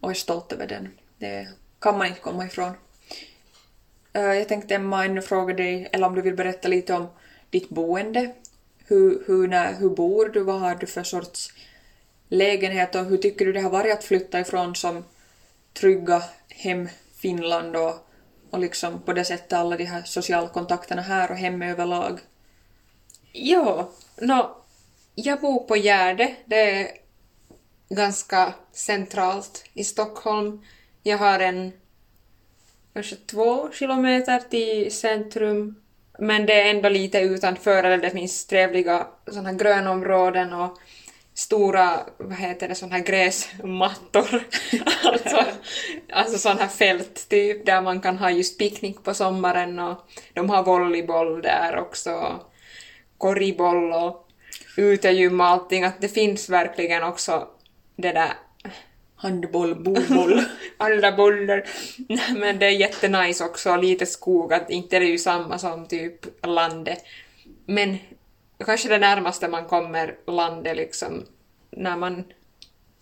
och 0.01 0.11
är 0.11 0.15
stolt 0.15 0.53
över 0.53 0.67
den. 0.67 0.89
Det 1.19 1.49
kan 1.81 1.99
man 1.99 2.07
inte 2.07 2.21
komma 2.21 2.47
ifrån. 2.47 2.73
Eh, 4.13 4.23
Jag 4.23 4.49
tänkte 4.49 4.75
Emma 4.75 5.05
ännu 5.05 5.23
fråga 5.23 5.55
dig, 5.55 5.89
eller 5.93 6.07
om 6.07 6.15
du 6.15 6.23
vill 6.23 6.37
berätta 6.37 6.69
lite 6.69 6.95
om 6.95 7.07
ditt 7.51 7.69
boende. 7.69 8.35
Hur, 8.87 9.23
hur, 9.27 9.49
när, 9.49 9.75
hur 9.75 9.91
bor 9.91 10.29
du? 10.29 10.41
Vad 10.43 10.61
har 10.61 10.75
du 10.75 10.87
för 10.87 11.03
sorts 11.03 11.53
lägenhet 12.29 12.95
och 12.95 13.05
hur 13.05 13.17
tycker 13.17 13.45
du 13.47 13.53
det 13.53 13.61
har 13.61 13.71
varit 13.71 13.93
att 13.93 14.05
flytta 14.05 14.41
ifrån 14.41 14.75
som 14.77 15.05
trygga 15.73 16.23
hem 16.49 16.89
Finland 17.15 17.77
och, 17.77 17.95
och 18.51 18.59
liksom 18.59 19.03
på 19.03 19.13
det 19.13 19.25
sättet 19.25 19.53
alla 19.53 19.77
de 19.77 19.85
här 19.85 20.03
sociala 20.03 20.49
kontakterna 20.49 21.03
här 21.03 21.31
och 21.31 21.37
hem 21.37 21.63
överlag? 21.63 22.21
Ja, 23.33 23.91
nå, 24.17 24.57
jag 25.15 25.41
bor 25.41 25.59
på 25.61 25.77
Gärde. 25.77 26.35
Det 26.47 26.71
är 26.71 26.89
ganska 27.89 28.55
centralt 28.73 29.65
i 29.75 29.85
Stockholm. 29.85 30.65
Jag 31.03 31.19
har 31.19 31.41
en 31.41 31.73
kanske 32.93 33.17
två 33.17 33.71
kilometer 33.73 34.41
till 34.51 34.93
centrum, 34.93 35.83
men 36.19 36.47
det 36.47 36.63
är 36.63 36.71
ändå 36.71 36.89
lite 36.89 37.21
utanför, 37.21 37.85
eller 37.85 37.99
det 37.99 38.11
finns 38.11 38.47
trevliga 38.47 39.07
sådana 39.27 39.53
grönområden 39.53 40.53
och 40.53 40.79
stora, 41.41 42.01
vad 42.19 42.39
heter 42.39 42.69
det, 42.69 42.75
såna 42.75 42.97
här 42.97 43.05
gräsmattor. 43.05 44.25
alltså, 45.05 45.45
alltså 46.13 46.39
sådana 46.39 46.61
här 46.61 46.69
fält 46.69 47.29
typ, 47.29 47.67
där 47.67 47.83
man 47.83 48.01
kan 48.01 48.19
ha 48.19 48.31
just 48.31 48.59
picknick 48.59 49.05
på 49.05 49.15
sommaren 49.15 49.79
och 49.79 50.09
de 50.35 50.51
har 50.51 50.63
volleyboll 50.63 51.43
där 51.43 51.77
också 51.77 52.41
korriboll 53.19 53.93
och 53.93 54.29
utegym 54.77 55.41
och 55.41 55.47
allting, 55.47 55.85
att 55.85 56.01
det 56.01 56.09
finns 56.09 56.49
verkligen 56.49 57.03
också 57.03 57.49
det 57.97 58.13
där 58.13 58.33
Handboll, 59.17 59.75
boboll. 59.75 60.43
alla 60.77 61.13
bollar. 61.13 61.65
Nej, 62.09 62.35
Men 62.37 62.59
det 62.59 62.67
är 62.67 62.71
jättenice 62.71 63.45
också, 63.45 63.77
lite 63.77 64.07
skog, 64.07 64.53
att 64.53 64.71
inte 64.71 64.97
är 64.97 65.01
det 65.01 65.07
ju 65.07 65.19
samma 65.19 65.59
som 65.59 65.87
typ 65.89 66.47
landet. 66.47 67.05
Men 67.67 67.99
kanske 68.67 68.89
det 68.89 68.99
närmaste 68.99 69.49
man 69.49 69.65
kommer 69.65 70.17
landet 70.27 70.77
liksom 70.77 71.27
när 71.71 71.97
man 71.97 72.25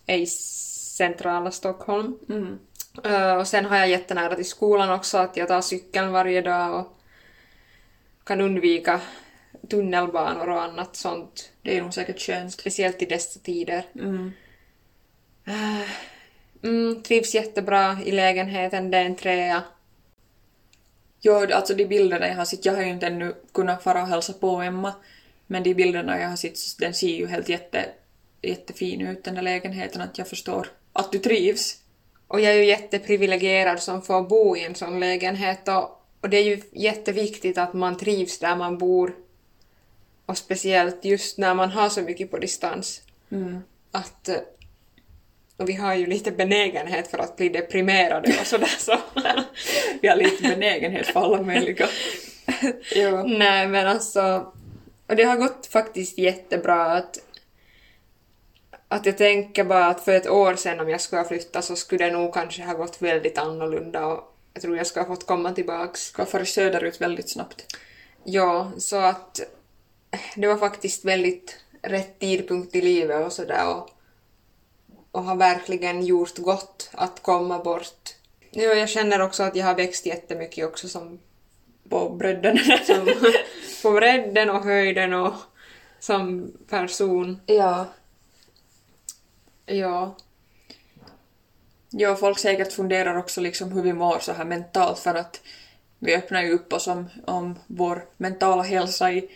är 0.05 0.17
i 0.17 0.25
centrala 0.25 1.51
Stockholm. 1.51 2.19
Mm. 2.29 2.59
Eh, 3.03 3.33
och 3.33 3.47
sen 3.47 3.65
har 3.65 3.77
jag 3.77 3.89
jättenära 3.89 4.35
till 4.35 4.49
skolan 4.49 4.91
också, 4.91 5.17
att 5.17 5.37
jag 5.37 5.47
tar 5.47 5.61
cykeln 5.61 6.11
varje 6.11 6.41
dag 6.41 6.79
och 6.79 6.99
kan 8.23 8.41
undvika 8.41 9.01
tunnelbanor 9.69 10.49
och 10.49 10.63
annat 10.63 10.95
sånt. 10.95 11.51
Det 11.61 11.77
är 11.77 11.81
nog 11.81 11.93
säkert 11.93 12.21
skönt. 12.21 12.53
Speciellt 12.53 13.01
i 13.01 13.05
dessa 13.05 13.39
tider. 13.39 13.83
Mm. 13.95 14.31
Mm, 16.63 17.03
trivs 17.03 17.35
jättebra 17.35 17.97
i 18.05 18.11
lägenheten, 18.11 18.91
det 18.91 18.97
är 18.97 19.05
en 19.05 19.15
trea. 19.15 19.63
Jo, 21.21 21.33
alltså 21.53 21.73
de 21.73 21.85
bilderna 21.85 22.27
jag 22.27 22.35
har 22.35 22.45
sett, 22.45 22.65
jag 22.65 22.73
har 22.73 22.81
ju 22.81 22.89
inte 22.89 23.07
ännu 23.07 23.35
kunnat 23.53 23.83
fara 23.83 24.01
och 24.01 24.07
hälsa 24.07 24.33
på 24.33 24.61
Emma, 24.61 24.93
men 25.51 25.63
de 25.63 25.73
bilderna 25.73 26.19
jag 26.19 26.29
har 26.29 26.35
sett, 26.35 26.57
den 26.79 26.93
ser 26.93 27.15
ju 27.15 27.27
helt 27.27 27.49
jätte, 27.49 27.85
jättefin 28.41 29.01
ut 29.07 29.23
den 29.23 29.35
där 29.35 29.41
lägenheten, 29.41 30.01
att 30.01 30.17
jag 30.17 30.27
förstår 30.27 30.67
att 30.93 31.11
du 31.11 31.19
trivs. 31.19 31.77
Och 32.27 32.39
jag 32.41 32.53
är 32.53 32.57
ju 32.57 32.65
jätteprivilegierad 32.65 33.81
som 33.81 34.01
får 34.01 34.21
bo 34.21 34.57
i 34.57 34.63
en 34.63 34.75
sån 34.75 34.99
lägenhet 34.99 35.67
och, 35.67 36.01
och 36.21 36.29
det 36.29 36.37
är 36.37 36.43
ju 36.43 36.61
jätteviktigt 36.71 37.57
att 37.57 37.73
man 37.73 37.97
trivs 37.97 38.39
där 38.39 38.55
man 38.55 38.77
bor. 38.77 39.15
Och 40.25 40.37
speciellt 40.37 41.05
just 41.05 41.37
när 41.37 41.53
man 41.53 41.69
har 41.69 41.89
så 41.89 42.01
mycket 42.01 42.31
på 42.31 42.37
distans. 42.37 43.01
Mm. 43.31 43.59
Att... 43.91 44.29
eh, 44.29 44.35
Och 45.57 45.69
vi 45.69 45.73
har 45.73 45.95
ju 45.95 46.05
lite 46.05 46.31
benägenhet 46.31 47.07
för 47.11 47.17
att 47.17 47.37
bli 47.37 47.49
deprimerade 47.49 48.35
och 48.41 48.47
sådär 48.47 48.75
så... 48.79 48.97
Vi 50.01 50.07
har 50.07 50.15
lite 50.15 50.43
benägenhet 50.43 51.07
för 51.07 51.19
alla 51.19 51.41
möjliga. 51.41 51.87
jo. 52.95 53.23
Nej 53.27 53.67
men 53.67 53.87
alltså... 53.87 54.53
Och 55.09 55.15
det 55.15 55.23
har 55.23 55.37
gått 55.37 55.65
faktiskt 55.65 56.17
jättebra 56.17 56.85
att... 56.85 57.19
Att 58.87 59.05
jag 59.05 59.17
tänker 59.17 59.63
bara 59.63 59.85
att 59.85 60.03
för 60.03 60.11
ett 60.11 60.29
år 60.29 60.55
sedan 60.55 60.79
om 60.79 60.89
jag 60.89 61.01
skulle 61.01 61.21
ha 61.21 61.27
flyttat 61.27 61.65
så 61.65 61.75
skulle 61.75 62.05
det 62.05 62.11
nog 62.11 62.33
kanske 62.33 62.63
ha 62.63 62.73
gått 62.73 63.01
väldigt 63.01 63.37
annorlunda 63.37 64.05
och 64.05 64.35
jag 64.53 64.61
tror 64.61 64.77
jag 64.77 64.87
skulle 64.87 65.05
ha 65.05 65.15
fått 65.15 65.27
komma 65.27 65.51
tillbaks. 65.51 66.01
Ska 66.01 66.25
fara 66.25 66.45
söderut 66.45 67.01
väldigt 67.01 67.29
snabbt. 67.29 67.65
Ja, 68.23 68.71
så 68.77 68.95
att 68.95 69.41
det 70.35 70.47
var 70.47 70.57
faktiskt 70.57 71.05
väldigt 71.05 71.57
rätt 71.81 72.19
tidpunkt 72.19 72.75
i 72.75 72.81
livet 72.81 73.25
och 73.25 73.33
sådär 73.33 73.75
och, 73.75 73.89
och 75.11 75.23
har 75.23 75.35
verkligen 75.35 76.05
gjort 76.05 76.37
gott 76.37 76.89
att 76.93 77.23
komma 77.23 77.59
bort. 77.59 78.15
Ja, 78.51 78.63
jag 78.63 78.89
känner 78.89 79.21
också 79.21 79.43
att 79.43 79.55
jag 79.55 79.65
har 79.65 79.75
växt 79.75 80.05
jättemycket 80.05 80.65
också 80.65 80.87
som, 80.87 81.19
På 81.89 82.09
bredden. 82.09 82.59
som 82.85 83.05
på 83.81 83.91
bredden 83.91 84.49
och 84.49 84.63
höjden 84.63 85.13
och 85.13 85.33
som 85.99 86.51
person. 86.69 87.41
ja. 87.45 87.87
Ja. 89.65 90.15
Ja, 91.89 92.15
folk 92.15 92.39
säkert 92.39 92.73
funderar 92.73 93.15
också 93.15 93.41
liksom 93.41 93.71
hur 93.71 93.81
vi 93.81 93.93
mår 93.93 94.19
så 94.19 94.33
här 94.33 94.45
mentalt 94.45 94.99
för 94.99 95.15
att 95.15 95.41
vi 95.99 96.15
öppnar 96.15 96.41
ju 96.41 96.51
upp 96.51 96.73
oss 96.73 96.87
om, 96.87 97.09
om 97.27 97.59
vår 97.67 98.05
mentala 98.17 98.63
hälsa 98.63 99.11
i, 99.11 99.29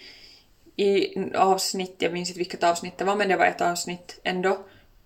i 0.76 1.18
avsnitt, 1.36 1.96
jag 1.98 2.14
minns 2.14 2.30
inte 2.30 2.38
vilket 2.38 2.64
avsnitt 2.64 2.98
det 2.98 3.06
var 3.06 3.16
men 3.16 3.30
det 3.30 3.36
var 3.36 3.46
ett 3.46 3.62
avsnitt 3.62 4.20
ändå. 4.24 4.58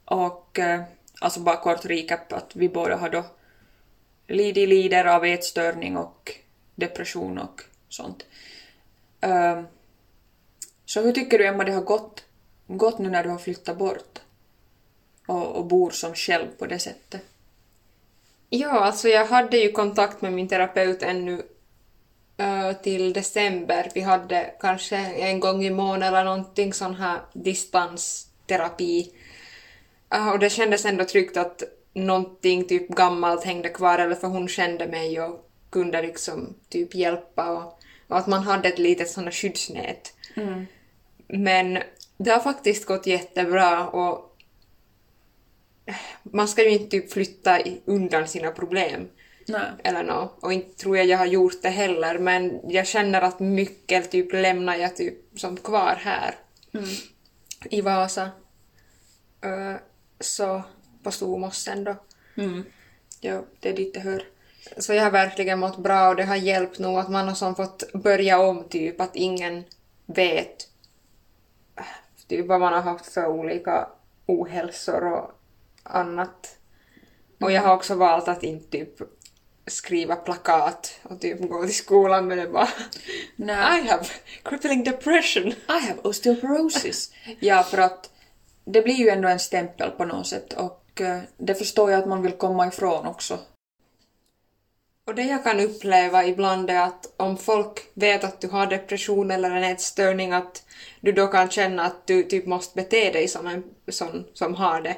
Och 0.06 0.60
eh, 0.60 0.84
alltså 1.22 1.40
bara 1.40 1.58
kort 1.58 1.86
recap 1.86 2.34
att 2.34 2.56
vi 2.56 2.70
båda 2.70 2.96
har 2.96 3.10
då 3.10 3.26
lidit 4.28 4.70
lider 4.70 5.06
av 5.06 5.26
ätstörning 5.26 5.98
och 5.98 6.32
depression 6.76 7.38
och 7.38 7.62
sånt. 7.90 8.26
Ehm, 9.22 9.68
så 10.86 11.02
hur 11.02 11.12
tycker 11.12 11.38
du 11.38 11.48
Emma 11.48 11.64
det 11.64 11.72
har 11.72 11.82
gått, 11.82 12.24
gått 12.68 13.00
nu 13.00 13.10
när 13.10 13.24
du 13.24 13.30
har 13.30 13.38
flyttat 13.38 13.78
bort? 13.78 14.20
Och, 15.28 15.56
och 15.56 15.66
bor 15.66 15.90
som 15.90 16.16
själv 16.16 16.48
på 16.58 16.66
det 16.66 16.80
sättet? 16.80 17.22
Ja, 18.50 18.70
alltså 18.70 19.08
jag 19.08 19.26
hade 19.26 19.58
ju 19.58 19.72
kontakt 19.72 20.22
med 20.22 20.34
min 20.34 20.48
terapeut 20.48 21.04
ännu 21.04 21.42
eh, 22.38 22.74
till 22.74 23.14
december. 23.14 23.92
Vi 23.94 24.02
hade 24.02 24.54
kanske 24.60 24.98
en 24.98 25.40
gång 25.40 25.66
i 25.66 25.70
månaden 25.70 26.14
eller 26.14 26.24
någonting 26.24 26.74
sån 26.74 26.96
här 26.96 27.20
distansterapi. 27.34 29.12
Eh, 30.14 30.30
och 30.30 30.40
det 30.40 30.50
kändes 30.50 30.86
ändå 30.86 31.06
tryggt 31.06 31.38
att 31.38 31.64
någonting 31.94 32.68
typ 32.68 32.88
gammalt 32.88 33.44
hängde 33.44 33.70
kvar 33.70 34.00
eller 34.00 34.16
för 34.16 34.28
hon 34.28 34.48
kände 34.48 34.88
mig 34.88 35.22
och 35.22 35.50
kunde 35.70 36.02
liksom 36.02 36.54
typ 36.70 36.96
hjälpa 36.96 37.52
och, 37.52 37.80
och 38.08 38.18
att 38.18 38.28
man 38.28 38.44
hade 38.44 38.70
ett 38.70 38.80
litet 38.80 39.10
här 39.10 39.32
skyddsnät. 39.32 40.14
Men 41.28 41.80
det 42.18 42.32
har 42.32 42.40
faktiskt 42.40 42.86
gått 42.86 43.08
jättebra 43.08 43.88
och 43.88 44.38
man 46.24 46.48
ska 46.48 46.64
ju 46.64 46.70
inte 46.70 46.90
typ 46.90 47.12
flytta 47.12 47.60
undan 47.86 48.28
sina 48.28 48.52
problem. 48.52 49.08
Nej. 49.48 49.72
Eller 49.84 50.04
nå. 50.04 50.34
Och 50.40 50.54
inte 50.54 50.76
tror 50.78 50.98
jag 50.98 51.06
jag 51.06 51.18
har 51.18 51.26
gjort 51.26 51.62
det 51.62 51.70
heller, 51.70 52.20
men 52.20 52.60
jag 52.64 52.88
känner 52.88 53.22
att 53.22 53.40
mycket 53.40 54.12
typ 54.12 54.34
lämnar 54.34 54.76
jag 54.76 54.96
typ 54.96 55.18
som 55.36 55.58
kvar 55.58 55.98
här. 56.00 56.36
I 57.70 57.82
Vasa. 57.82 58.30
Ö, 59.42 59.78
så 60.20 60.64
på 61.04 61.12
Stormossen 61.12 61.84
då. 61.84 61.96
Mm. 62.38 62.66
Ja, 63.22 63.44
det 63.60 63.70
är 63.70 63.74
dit 63.74 63.94
det 63.94 64.00
hör. 64.00 64.24
Så 64.78 64.94
jag 64.94 65.04
har 65.04 65.12
verkligen 65.12 65.60
mått 65.60 65.78
bra 65.78 66.10
och 66.10 66.16
det 66.16 66.24
har 66.24 66.36
hjälpt 66.36 66.80
nog 66.80 67.00
att 67.00 67.10
man 67.10 67.28
har 67.28 67.36
som 67.36 67.56
fått 67.56 67.94
börja 67.94 68.40
om 68.40 68.64
typ, 68.70 69.02
att 69.02 69.16
ingen 69.16 69.64
vet 70.06 70.68
typ 72.28 72.48
vad 72.48 72.60
man 72.60 72.74
har 72.74 72.82
haft 72.82 73.14
för 73.14 73.28
olika 73.28 73.88
ohälsor 74.26 75.14
och 75.14 75.32
annat. 75.84 76.58
Och 77.40 77.52
jag 77.52 77.62
har 77.62 77.76
också 77.76 77.96
valt 77.96 78.28
att 78.28 78.44
inte 78.44 78.70
typ 78.70 79.02
skriva 79.68 80.16
plakat 80.16 81.00
och 81.04 81.22
typ 81.22 81.50
gå 81.50 81.66
till 81.66 81.76
skolan 81.76 82.28
med 82.28 82.38
det 82.38 82.48
bara 82.48 82.68
Nej. 83.36 83.80
I 83.80 83.88
have 83.88 84.06
crippling 84.44 84.84
depression. 84.84 85.48
I 85.48 85.56
have 85.88 86.00
osteoporosis. 86.04 87.12
ja, 87.40 87.64
för 87.64 87.78
att 87.78 88.10
det 88.66 88.82
blir 88.82 88.96
ju 88.96 89.10
ändå 89.10 89.28
en 89.28 89.40
stämpel 89.40 89.92
på 89.92 90.06
något 90.06 90.28
sätt 90.28 90.54
och 90.54 91.02
eh, 91.02 91.20
det 91.38 91.56
förstår 91.56 91.92
jag 91.92 92.00
att 92.00 92.08
man 92.08 92.22
vill 92.22 92.32
komma 92.32 92.68
ifrån 92.68 93.06
också. 93.08 93.40
Och 95.08 95.16
det 95.16 95.24
jag 95.24 95.44
kan 95.44 95.60
uppleva 95.60 96.26
ibland 96.26 96.70
är 96.70 96.82
att 96.82 97.14
om 97.18 97.38
folk 97.38 97.80
vet 97.94 98.24
att 98.24 98.42
du 98.42 98.48
har 98.48 98.68
depression 98.68 99.32
eller 99.32 99.52
en 99.52 99.64
ätstörning 99.64 100.32
att 100.34 100.64
du 101.02 101.12
då 101.12 101.28
kan 101.28 101.50
känna 101.50 101.84
att 101.84 102.08
du 102.08 102.24
typ 102.24 102.46
måste 102.46 102.76
bete 102.76 103.12
dig 103.12 103.28
som 103.28 103.48
en 103.48 103.64
sån 103.88 104.26
som 104.34 104.56
har 104.56 104.82
det. 104.82 104.96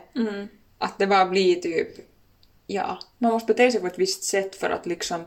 Att 0.77 0.97
det 0.99 1.07
bara 1.07 1.25
blir 1.25 1.55
typ, 1.55 1.87
ja. 2.67 2.99
Man 3.17 3.31
måste 3.31 3.53
bete 3.53 3.71
sig 3.71 3.81
på 3.81 3.87
ett 3.87 3.99
visst 3.99 4.23
sätt 4.23 4.55
för 4.55 4.69
att 4.69 4.85
liksom 4.85 5.21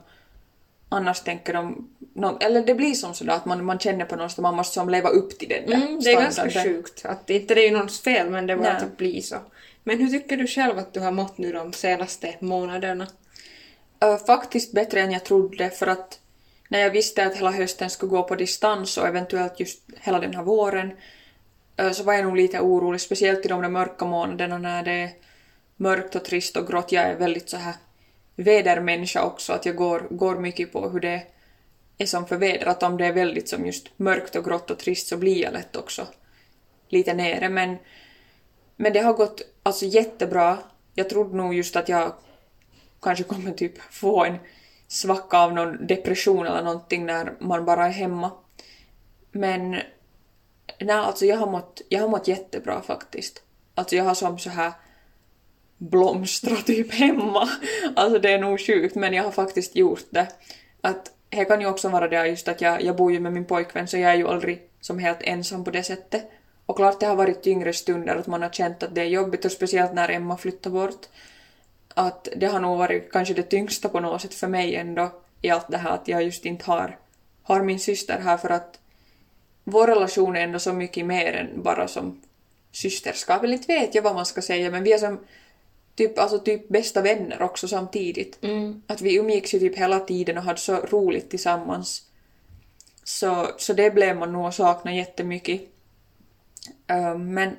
annars 0.89 1.21
tänker 1.21 1.53
de... 1.53 1.89
nå- 2.15 2.39
eller 2.41 2.63
det 2.63 2.75
blir 2.75 2.95
som 2.95 3.15
sådär 3.15 3.33
att 3.33 3.47
man, 3.47 3.65
man 3.65 3.79
känner 3.79 4.05
på 4.05 4.17
något 4.17 4.33
att 4.33 4.39
man 4.39 4.55
måste 4.57 4.75
som 4.75 4.89
leva 4.89 5.09
upp 5.09 5.39
till 5.39 5.49
den 5.49 5.67
där 5.67 5.77
Mm, 5.77 6.01
det 6.01 6.13
är 6.13 6.21
ganska 6.21 6.51
sjukt. 6.51 7.05
Att 7.05 7.31
inte 7.31 7.55
det 7.55 7.61
är 7.61 7.69
ju 7.69 7.77
någons 7.77 8.01
fel 8.01 8.31
men 8.31 8.47
det 8.47 8.57
bara 8.57 8.71
att 8.73 8.81
det 8.81 8.97
blir 8.97 9.21
så. 9.21 9.37
Men 9.85 9.99
hur 9.99 10.09
tycker 10.09 10.37
du 10.37 10.47
själv 10.47 10.79
att 10.79 10.95
du 10.95 11.01
har 11.01 11.13
mått 11.13 11.39
nu 11.39 11.53
de 11.53 11.73
senaste 11.73 12.35
månaderna? 12.41 13.07
Faktiskt 14.27 14.73
bättre 14.73 15.01
än 15.01 15.13
jag 15.13 15.25
trodde 15.25 15.71
för 15.71 15.87
att 15.87 16.21
när 16.69 16.79
jag 16.79 16.91
visste 16.91 17.27
att 17.27 17.37
hela 17.37 17.51
hösten 17.51 17.91
skulle 17.91 18.11
gå 18.11 18.23
på 18.23 18.35
distans 18.35 18.99
och 18.99 19.07
eventuellt 19.07 19.61
just 19.61 19.83
hela 20.01 20.21
den 20.21 20.35
här 20.35 20.43
våren 20.43 20.93
så 21.93 22.03
var 22.03 22.13
jag 22.13 22.25
nog 22.25 22.37
lite 22.37 22.61
orolig, 22.61 23.01
speciellt 23.01 23.45
i 23.45 23.49
de 23.49 23.63
där 23.63 23.69
mörka 23.69 24.05
månaderna 24.05 24.59
när 24.59 24.83
det 24.83 24.93
är 24.93 25.11
mörkt 25.77 26.17
och 26.17 26.25
trist 26.25 26.57
och 26.57 26.67
grått. 26.67 26.93
Jag 26.93 27.05
är 27.05 27.17
väldigt 27.17 27.51
så 27.51 27.57
här 27.57 27.75
vädermänniska 28.37 29.25
också, 29.25 29.53
att 29.53 29.67
jag 29.67 29.77
går, 29.77 30.07
går 30.11 30.37
mycket 30.37 30.73
på 30.73 30.89
hur 30.89 31.01
det 31.01 31.23
är 31.99 32.07
som 32.07 32.27
för 32.27 32.37
väder. 32.37 32.67
Att 32.67 32.83
om 32.83 32.97
det 32.97 33.07
är 33.07 33.13
väldigt 33.13 33.49
som 33.49 33.67
just 33.67 33.99
mörkt 33.99 34.37
och 34.37 34.45
grått 34.45 34.71
och 34.71 34.79
trist 34.79 35.09
så 35.09 35.17
blir 35.17 35.43
jag 35.43 35.53
lätt 35.53 35.77
också 35.77 36.07
lite 36.89 37.15
nere. 37.15 37.49
Men, 37.49 37.77
men 38.77 38.93
det 38.93 39.01
har 39.01 39.13
gått 39.13 39.43
alltså 39.63 39.87
jättebra. 39.87 40.59
Jag 40.95 41.11
trodde 41.11 41.37
nog 41.37 41.55
just 41.55 41.77
att 41.77 41.89
jag 41.89 42.13
kanske 43.03 43.25
kommer 43.25 43.53
typ 43.53 43.83
få 43.91 44.25
en 44.25 44.39
svacka 44.89 45.39
av 45.39 45.55
någon 45.55 45.87
depression 45.87 46.47
eller 46.47 46.63
någonting 46.63 47.07
när 47.07 47.33
man 47.41 47.65
bara 47.65 47.87
är 47.87 47.91
hemma. 47.91 48.31
Men 49.33 49.71
nej, 50.81 50.97
alltså 50.97 51.27
jag 51.27 51.37
har 51.37 51.51
mått, 51.51 51.83
jag 51.89 52.01
har 52.01 52.09
mått 52.09 52.29
jättebra 52.29 52.83
faktiskt. 52.83 53.43
Alltså 53.75 53.97
jag 53.97 54.05
har 54.05 54.15
som 54.15 54.39
så 54.39 54.51
här 54.51 54.73
blomstra 55.79 56.57
typ 56.57 56.93
hemma. 56.93 57.49
Alltså 57.97 58.19
det 58.19 58.33
är 58.33 58.39
nog 58.39 58.61
sjukt 58.61 58.95
men 58.95 59.13
jag 59.15 59.25
har 59.25 59.31
faktiskt 59.31 59.77
gjort 59.77 60.07
det. 60.11 60.29
Att 60.81 61.13
det 61.29 61.45
kan 61.45 61.61
ju 61.61 61.67
också 61.67 61.89
vara 61.89 62.09
det 62.09 62.27
just 62.27 62.49
att 62.49 62.61
jag, 62.61 62.83
jag 62.83 62.97
bor 62.97 63.13
ju 63.13 63.21
med 63.21 63.33
min 63.33 63.45
pojkvän 63.45 63.89
så 63.89 63.99
jag 63.99 64.11
är 64.11 64.17
ju 64.17 64.29
aldrig 64.29 64.63
som 64.81 64.99
helt 64.99 65.23
ensam 65.23 65.65
på 65.65 65.71
det 65.71 65.83
sättet. 65.83 66.31
Och 66.67 66.77
klart 66.77 67.01
det 67.01 67.07
har 67.07 67.17
varit 67.17 67.43
tyngre 67.43 67.73
stunder 67.73 68.17
att 68.17 68.27
man 68.27 68.43
har 68.43 68.51
känt 68.51 68.83
att 68.83 68.95
det 68.95 69.01
är 69.01 69.07
jobbigt 69.07 69.45
och 69.45 69.53
speciellt 69.53 69.95
när 69.95 70.09
Emma 70.09 70.37
flyttar 70.37 70.71
bort 70.71 71.07
att 71.95 72.29
det 72.37 72.47
har 72.47 72.61
nog 72.61 72.79
varit 72.79 73.13
kanske 73.13 73.35
det 73.35 73.43
tyngsta 73.43 73.89
på 73.89 74.01
något 74.01 74.23
sätt 74.23 74.35
för 74.35 74.49
mig 74.49 74.77
ändå 74.77 75.11
i 75.41 75.51
allt 75.51 75.69
det 75.69 75.77
här 75.77 75.91
att 75.91 76.09
jag 76.09 76.23
just 76.23 76.45
inte 76.45 76.65
har, 76.65 76.99
har 77.43 77.63
min 77.63 77.81
syster 77.81 78.19
här 78.19 78.37
för 78.37 78.51
att 78.51 78.79
vår 79.65 79.87
relation 79.87 80.37
är 80.37 80.41
ändå 80.41 80.59
så 80.59 80.73
mycket 80.73 81.07
mer 81.07 81.33
än 81.33 81.63
bara 81.63 81.89
som 81.89 82.21
systerskap. 82.73 83.43
Eller 83.43 83.55
inte 83.55 83.73
vet 83.73 83.95
jag 83.95 84.03
vad 84.03 84.15
man 84.15 84.27
ska 84.27 84.43
säga 84.43 84.71
men 84.71 84.85
vi 84.85 84.93
är 84.93 84.99
som 84.99 85.21
typ, 85.95 86.19
alltså 86.19 86.39
typ 86.39 86.69
bästa 86.69 87.03
vänner 87.03 87.43
också 87.43 87.69
samtidigt. 87.69 88.39
Att 88.87 89.01
vi 89.01 89.17
umgicks 89.17 89.55
ju 89.55 89.59
typ 89.59 89.79
hela 89.79 90.01
tiden 90.01 90.39
och 90.39 90.45
hade 90.45 90.61
så 90.61 90.77
roligt 90.77 91.31
tillsammans. 91.31 92.03
Så, 93.05 93.49
så 93.59 93.73
det 93.73 93.91
blev 93.91 94.17
man 94.17 94.33
nog 94.33 94.47
att 94.47 94.55
sakna 94.55 94.95
jättemycket. 94.95 95.61
Uh, 96.93 97.19
men 97.19 97.57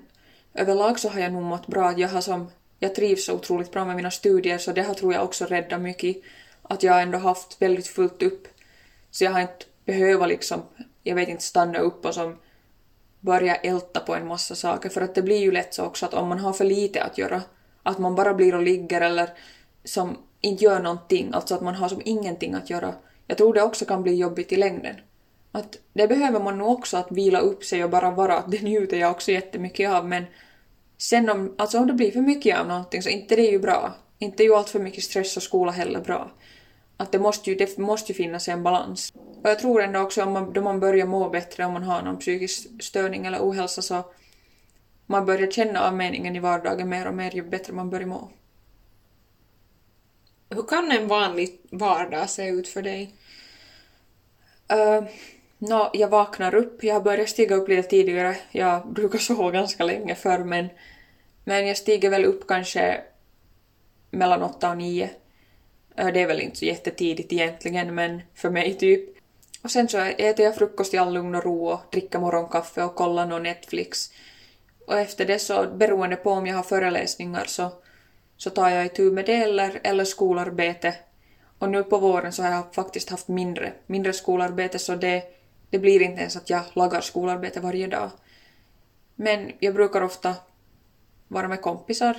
överlag 0.53 0.99
så 0.99 1.09
har 1.09 1.19
jag 1.19 1.33
nog 1.33 1.43
mått 1.43 1.67
bra. 1.67 1.93
Jag 1.97 2.09
har 2.09 2.21
som, 2.21 2.51
jag 2.83 2.95
trivs 2.95 3.25
så 3.25 3.33
otroligt 3.33 3.71
bra 3.71 3.85
med 3.85 3.95
mina 3.95 4.11
studier 4.11 4.57
så 4.57 4.71
det 4.71 4.81
har 4.81 4.93
tror 4.93 5.13
jag 5.13 5.23
också 5.23 5.45
räddat 5.45 5.81
mycket. 5.81 6.17
Att 6.61 6.83
jag 6.83 7.01
ändå 7.01 7.17
haft 7.17 7.61
väldigt 7.61 7.87
fullt 7.87 8.23
upp. 8.23 8.47
Så 9.11 9.23
jag 9.23 9.31
har 9.31 9.41
inte 9.41 9.65
behövt 9.85 10.27
liksom, 10.27 10.61
jag 11.03 11.15
vet 11.15 11.29
inte, 11.29 11.43
stanna 11.43 11.79
upp 11.79 12.05
och 12.05 12.13
som 12.13 12.39
börja 13.19 13.55
älta 13.55 13.99
på 13.99 14.15
en 14.15 14.27
massa 14.27 14.55
saker. 14.55 14.89
För 14.89 15.01
att 15.01 15.15
det 15.15 15.21
blir 15.21 15.37
ju 15.37 15.51
lätt 15.51 15.73
så 15.73 15.85
också 15.85 16.05
att 16.05 16.13
om 16.13 16.27
man 16.27 16.39
har 16.39 16.53
för 16.53 16.65
lite 16.65 17.03
att 17.03 17.17
göra, 17.17 17.41
att 17.83 17.99
man 17.99 18.15
bara 18.15 18.33
blir 18.33 18.55
och 18.55 18.63
ligger 18.63 19.01
eller 19.01 19.29
som 19.83 20.17
inte 20.41 20.63
gör 20.63 20.79
någonting, 20.79 21.29
alltså 21.33 21.55
att 21.55 21.61
man 21.61 21.75
har 21.75 21.89
som 21.89 22.01
ingenting 22.05 22.53
att 22.53 22.69
göra. 22.69 22.93
Jag 23.27 23.37
tror 23.37 23.53
det 23.53 23.61
också 23.61 23.85
kan 23.85 24.03
bli 24.03 24.15
jobbigt 24.15 24.51
i 24.51 24.55
längden. 24.55 24.95
Att 25.51 25.77
det 25.93 26.07
behöver 26.07 26.39
man 26.39 26.57
nog 26.57 26.71
också, 26.71 26.97
att 26.97 27.11
vila 27.11 27.39
upp 27.39 27.63
sig 27.63 27.83
och 27.83 27.89
bara 27.89 28.11
vara, 28.11 28.37
att 28.37 28.51
det 28.51 28.61
njuter 28.61 28.97
jag 28.97 29.11
också 29.11 29.31
jättemycket 29.31 29.89
av, 29.89 30.07
men 30.07 30.25
sen 31.03 31.29
om, 31.29 31.55
alltså 31.57 31.77
om 31.79 31.87
det 31.87 31.93
blir 31.93 32.11
för 32.11 32.21
mycket 32.21 32.59
av 32.59 32.67
någonting 32.67 33.01
så 33.01 33.09
inte 33.09 33.35
det 33.35 33.47
är 33.47 33.51
ju 33.51 33.59
bra. 33.59 33.95
Inte 34.19 34.43
är 34.43 34.45
ju 34.45 34.55
allt 34.55 34.69
för 34.69 34.79
mycket 34.79 35.03
stress 35.03 35.37
och 35.37 35.43
skola 35.43 35.71
heller 35.71 35.99
bra. 35.99 36.31
Att 36.97 37.11
det 37.11 37.19
måste 37.19 37.49
ju, 37.49 37.55
det 37.55 37.77
måste 37.77 38.11
ju 38.11 38.15
finnas 38.15 38.47
en 38.47 38.63
balans. 38.63 39.13
Och 39.43 39.49
jag 39.49 39.59
tror 39.59 39.81
ändå 39.81 39.99
också 39.99 40.23
om 40.23 40.33
man, 40.33 40.53
då 40.53 40.61
man 40.61 40.79
börjar 40.79 41.05
må 41.05 41.29
bättre, 41.29 41.65
om 41.65 41.73
man 41.73 41.83
har 41.83 42.01
någon 42.01 42.19
psykisk 42.19 42.83
störning 42.83 43.25
eller 43.25 43.39
ohälsa 43.39 43.81
så 43.81 44.03
man 45.05 45.25
börjar 45.25 45.51
känna 45.51 45.87
av 45.87 45.95
meningen 45.95 46.35
i 46.35 46.39
vardagen 46.39 46.89
mer 46.89 47.07
och 47.07 47.13
mer 47.13 47.31
ju 47.31 47.43
bättre 47.43 47.73
man 47.73 47.89
börjar 47.89 48.07
må. 48.07 48.29
Hur 50.49 50.63
kan 50.63 50.91
en 50.91 51.07
vanlig 51.07 51.59
vardag 51.69 52.29
se 52.29 52.47
ut 52.47 52.67
för 52.67 52.81
dig? 52.81 53.13
Uh, 54.73 55.09
nå, 55.57 55.89
jag 55.93 56.07
vaknar 56.07 56.55
upp, 56.55 56.83
jag 56.83 56.93
har 56.93 57.01
börjat 57.01 57.29
stiga 57.29 57.55
upp 57.55 57.69
lite 57.69 57.89
tidigare. 57.89 58.37
Jag 58.51 58.87
brukar 58.87 59.19
sova 59.19 59.51
ganska 59.51 59.83
länge 59.83 60.15
förr 60.15 60.39
men, 60.39 60.69
men 61.43 61.67
jag 61.67 61.77
stiger 61.77 62.09
väl 62.09 62.25
upp 62.25 62.47
kanske 62.47 63.01
mellan 64.11 64.43
åtta 64.43 64.69
och 64.69 64.77
nio. 64.77 65.09
Äh, 65.95 66.07
det 66.07 66.21
är 66.21 66.27
väl 66.27 66.41
inte 66.41 66.57
så 66.57 66.65
jättetidigt 66.65 67.33
egentligen 67.33 67.95
men 67.95 68.21
för 68.33 68.49
mig 68.49 68.73
typ. 68.73 69.09
Och 69.63 69.71
sen 69.71 69.87
så 69.89 69.97
äter 69.97 70.45
jag 70.45 70.55
frukost 70.55 70.93
i 70.93 70.97
all 70.97 71.13
lugn 71.13 71.35
och 71.35 71.43
ro 71.43 71.67
och 71.67 71.79
dricker 71.91 72.19
morgonkaffe 72.19 72.83
och 72.83 72.95
kollar 72.95 73.25
någon 73.25 73.43
Netflix. 73.43 74.11
Och 74.87 74.99
efter 74.99 75.25
det 75.25 75.39
så, 75.39 75.67
beroende 75.75 76.15
på 76.15 76.31
om 76.31 76.47
jag 76.47 76.55
har 76.55 76.63
föreläsningar 76.63 77.45
så, 77.45 77.71
så 78.37 78.49
tar 78.49 78.69
jag 78.69 78.85
itu 78.85 79.11
med 79.11 79.25
det 79.25 79.35
eller, 79.35 79.79
eller 79.83 80.05
skolarbete. 80.05 80.95
Och 81.59 81.69
nu 81.69 81.83
på 81.83 81.97
våren 81.97 82.33
så 82.33 82.43
har 82.43 82.51
jag 82.51 82.73
faktiskt 82.75 83.09
haft 83.09 83.27
mindre, 83.27 83.73
mindre 83.85 84.13
skolarbete 84.13 84.79
så 84.79 84.95
det, 84.95 85.23
det 85.69 85.79
blir 85.79 86.01
inte 86.01 86.21
ens 86.21 86.35
att 86.35 86.49
jag 86.49 86.61
lagar 86.73 87.01
skolarbete 87.01 87.59
varje 87.59 87.87
dag. 87.87 88.09
Men 89.15 89.51
jag 89.59 89.73
brukar 89.73 90.01
ofta 90.01 90.35
vara 91.33 91.47
med 91.47 91.61
kompisar 91.61 92.17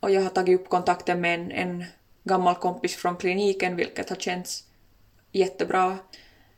och 0.00 0.10
jag 0.10 0.22
har 0.22 0.30
tagit 0.30 0.60
upp 0.60 0.68
kontakten 0.68 1.20
med 1.20 1.34
en, 1.40 1.50
en 1.50 1.84
gammal 2.24 2.54
kompis 2.54 2.96
från 2.96 3.16
kliniken 3.16 3.76
vilket 3.76 4.08
har 4.08 4.16
känts 4.16 4.64
jättebra. 5.32 5.98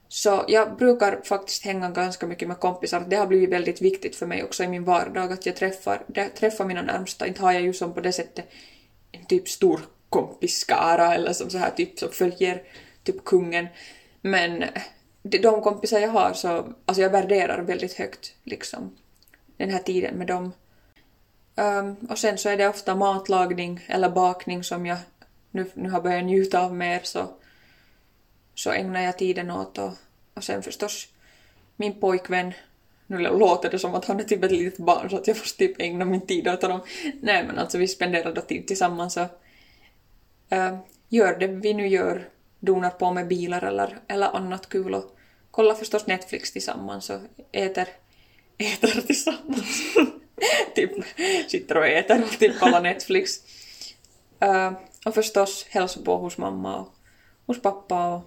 Så 0.09 0.45
jag 0.49 0.77
brukar 0.77 1.21
faktiskt 1.25 1.65
hänga 1.65 1.91
ganska 1.91 2.27
mycket 2.27 2.49
med 2.49 2.61
kompisar. 2.61 3.05
Det 3.09 3.17
har 3.17 3.27
blivit 3.27 3.51
väldigt 3.51 3.83
viktigt 3.83 4.17
för 4.17 4.27
mig 4.27 4.45
också 4.45 4.65
i 4.65 4.69
min 4.69 4.85
vardag 4.85 5.33
att 5.33 5.47
jag 5.47 5.57
träffar, 5.57 6.03
träffar 6.39 6.65
mina 6.65 6.83
närmsta. 6.83 7.27
Inte 7.27 7.43
har 7.43 7.53
jag 7.53 7.63
ju 7.63 7.73
som 7.73 7.95
på 7.95 8.01
det 8.01 8.13
sättet 8.13 8.51
en 9.13 9.25
typ 9.25 9.49
stor 9.49 9.81
kompisskara 10.09 11.15
eller 11.15 11.33
som 11.33 11.51
så 11.51 11.59
här 11.59 11.71
typ 11.71 11.99
som 11.99 12.11
följer 12.11 12.63
typ 13.03 13.25
kungen. 13.25 13.67
Men 14.21 14.65
de, 15.23 15.39
de 15.39 15.63
kompisar 15.63 15.99
jag 15.99 16.09
har 16.09 16.33
så, 16.33 16.49
alltså 16.87 17.03
jag 17.03 17.11
värderar 17.11 17.63
väldigt 17.63 17.95
högt 17.95 18.35
liksom 18.45 18.97
den 19.57 19.71
här 19.71 19.79
tiden 19.79 20.15
med 20.15 20.27
dem. 20.27 20.53
Um, 21.59 21.97
och 22.11 22.19
sen 22.19 22.39
så 22.39 22.49
är 22.49 22.57
det 22.57 22.69
ofta 22.69 22.95
matlagning 22.95 23.81
eller 23.89 24.09
bakning 24.09 24.65
som 24.65 24.87
jag 24.87 24.99
nu, 25.51 25.71
nu 25.75 25.91
har 25.91 26.01
börjat 26.01 26.25
njuta 26.25 26.61
av 26.61 26.75
mer 26.75 27.01
så 27.03 27.29
så 28.55 28.71
ägnar 28.71 29.01
jag 29.01 29.19
tiden 29.19 29.51
åt 29.51 29.79
och, 29.79 29.93
och 30.35 30.45
sen 30.45 30.63
förstås 30.63 31.09
min 31.77 32.01
pojkvän, 32.01 32.53
nu 33.07 33.19
låter 33.19 33.71
det 33.71 33.79
som 33.79 33.95
att 33.95 34.05
han 34.05 34.21
är 34.21 34.25
typ 34.25 34.45
ett 34.45 34.51
litet 34.51 34.79
barn 34.79 35.11
så 35.11 35.17
att 35.17 35.27
jag 35.27 35.37
får 35.37 35.57
typ 35.57 35.81
ägna 35.81 36.05
min 36.05 36.27
tid 36.27 36.49
åt 36.49 36.63
honom. 36.63 36.81
Nej 37.21 37.47
men 37.47 37.59
alltså 37.59 37.79
vi 37.79 37.89
spenderar 37.89 38.35
då 38.35 38.41
tid 38.41 38.67
tillsammans 38.67 39.17
och 39.17 39.43
äh, 40.49 40.79
gör 41.09 41.39
det 41.39 41.47
vi 41.47 41.75
nu 41.75 41.89
gör, 41.89 42.29
donar 42.61 42.91
på 42.91 43.13
med 43.13 43.29
bilar 43.29 43.63
eller, 43.63 43.99
eller 44.09 44.37
annat 44.37 44.69
kul 44.69 44.95
och 44.95 45.17
kollar 45.51 45.75
förstås 45.75 46.07
Netflix 46.07 46.53
tillsammans 46.53 47.11
och 47.11 47.21
äter, 47.53 47.89
äter 48.59 49.01
tillsammans. 49.01 49.97
typ 50.75 50.91
sitter 51.49 51.77
och 51.77 51.87
äter 51.87 52.23
och 52.23 52.39
typ 52.39 52.61
kollar 52.61 52.81
Netflix. 52.81 53.39
Uh, 54.45 54.73
och 55.07 55.15
förstås 55.15 55.67
hälsa 55.69 56.01
på 56.05 56.17
hos 56.17 56.39
mamma 56.39 56.77
och 56.77 56.89
hos 57.47 57.63
pappa 57.63 58.15
och 58.15 58.23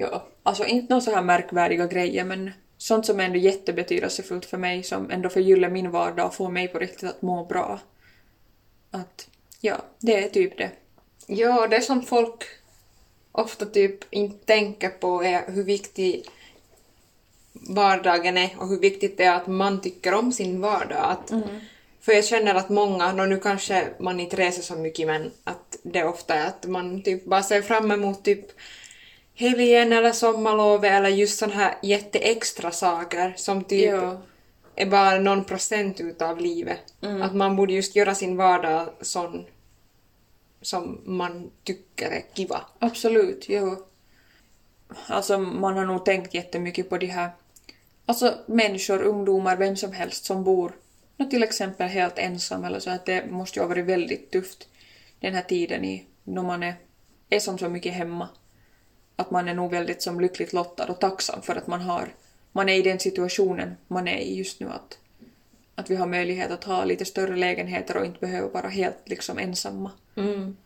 Ja, 0.00 0.26
alltså 0.42 0.64
inte 0.64 0.92
några 0.92 1.00
så 1.00 1.10
här 1.10 1.22
märkvärdiga 1.22 1.86
grejer 1.86 2.24
men, 2.24 2.50
sånt 2.76 3.06
som 3.06 3.20
är 3.20 3.24
ändå 3.24 3.38
jättebetydelsefullt 3.38 4.44
för 4.44 4.58
mig, 4.58 4.82
som 4.82 5.10
ändå 5.10 5.28
förgyller 5.28 5.70
min 5.70 5.90
vardag 5.90 6.26
och 6.26 6.34
får 6.34 6.48
mig 6.48 6.68
på 6.68 6.78
riktigt 6.78 7.08
att 7.08 7.22
må 7.22 7.44
bra. 7.44 7.80
Att, 8.90 9.28
ja, 9.60 9.76
det 9.98 10.24
är 10.24 10.28
typ 10.28 10.58
det. 10.58 10.70
Ja, 11.26 11.66
det 11.66 11.80
som 11.80 12.02
folk 12.02 12.44
ofta 13.32 13.66
typ 13.66 14.14
inte 14.14 14.46
tänker 14.46 14.88
på 14.88 15.24
är 15.24 15.52
hur 15.52 15.64
viktig 15.64 16.26
vardagen 17.60 18.38
är 18.38 18.54
och 18.58 18.68
hur 18.68 18.80
viktigt 18.80 19.16
det 19.18 19.24
är 19.24 19.36
att 19.36 19.46
man 19.46 19.80
tycker 19.80 20.14
om 20.14 20.32
sin 20.32 20.60
vardag. 20.60 20.98
Att, 21.10 21.32
För 22.00 22.12
jag 22.12 22.24
känner 22.24 22.54
att 22.54 22.68
många, 22.68 23.22
och 23.22 23.28
nu 23.28 23.40
kanske 23.40 23.88
man 23.98 24.20
inte 24.20 24.36
reser 24.36 24.62
så 24.62 24.74
mycket 24.76 25.06
men 25.06 25.30
att 25.44 25.78
det 25.82 26.04
ofta 26.04 26.34
är 26.34 26.46
att 26.46 26.66
man 26.66 27.02
typ 27.02 27.24
bara 27.24 27.42
ser 27.42 27.62
fram 27.62 27.90
emot 27.90 28.24
typ 28.24 28.46
helgen 29.34 29.92
eller 29.92 30.12
sommarlovet 30.12 30.92
eller 30.92 31.08
just 31.08 31.38
sådana 31.38 31.54
här 31.54 31.74
jätteextra 31.82 32.70
saker 32.70 33.34
som 33.36 33.64
typ 33.64 33.90
Ja. 33.90 34.20
är 34.76 34.86
bara 34.86 35.18
någon 35.18 35.44
procent 35.44 36.00
utav 36.00 36.40
livet. 36.40 36.80
Att 37.22 37.34
man 37.34 37.56
borde 37.56 37.72
just 37.72 37.96
göra 37.96 38.14
sin 38.14 38.36
vardag 38.36 38.88
sån 39.00 39.44
som 40.62 41.00
man 41.04 41.50
tycker 41.64 42.10
är 42.10 42.22
kiva. 42.34 42.60
Absolut, 42.78 43.44
jo. 43.48 43.76
Alltså 45.06 45.38
man 45.38 45.76
har 45.76 45.84
nog 45.84 46.04
tänkt 46.04 46.34
jättemycket 46.34 46.88
på 46.88 46.98
de 46.98 47.06
här 47.06 47.30
alltså 48.08 48.38
människor, 48.46 49.02
ungdomar, 49.02 49.56
vem 49.56 49.76
som 49.76 49.92
helst 49.92 50.24
som 50.24 50.44
bor 50.44 50.72
nå, 51.18 51.26
till 51.26 51.42
exempel 51.42 51.88
helt 51.88 52.18
ensam 52.18 52.64
eller 52.64 52.80
så 52.80 52.90
att 52.90 53.06
det 53.06 53.30
måste 53.30 53.58
ju 53.58 53.62
ha 53.62 53.68
varit 53.68 53.84
väldigt 53.84 54.30
tufft 54.30 54.68
den 55.20 55.34
här 55.34 55.42
tiden 55.42 55.84
i, 55.84 56.06
när 56.24 56.42
man 56.42 56.62
är, 56.62 56.74
är 57.30 57.40
som 57.40 57.58
så 57.58 57.68
mycket 57.68 57.92
hemma. 57.92 58.28
Att 59.16 59.30
man 59.30 59.48
är 59.48 59.54
nog 59.54 59.70
väldigt 59.70 60.02
som 60.02 60.20
lyckligt 60.20 60.52
lottad 60.52 60.86
och 60.86 61.00
tacksam 61.00 61.42
för 61.42 61.56
att 61.56 61.66
man 61.66 61.80
har, 61.80 62.14
man 62.52 62.68
är 62.68 62.74
i 62.74 62.82
den 62.82 62.98
situationen 62.98 63.76
man 63.88 64.08
är 64.08 64.18
i 64.18 64.36
just 64.36 64.60
nu 64.60 64.68
att, 64.68 64.98
att 65.74 65.90
vi 65.90 65.96
har 65.96 66.06
möjlighet 66.06 66.50
att 66.50 66.64
ha 66.64 66.84
lite 66.84 67.04
större 67.04 67.36
lägenheter 67.36 67.96
och 67.96 68.06
inte 68.06 68.20
behöver 68.20 68.48
vara 68.48 68.68
helt 68.68 69.08
liksom 69.08 69.38
ensamma. 69.38 69.90
Mm. 70.16 70.56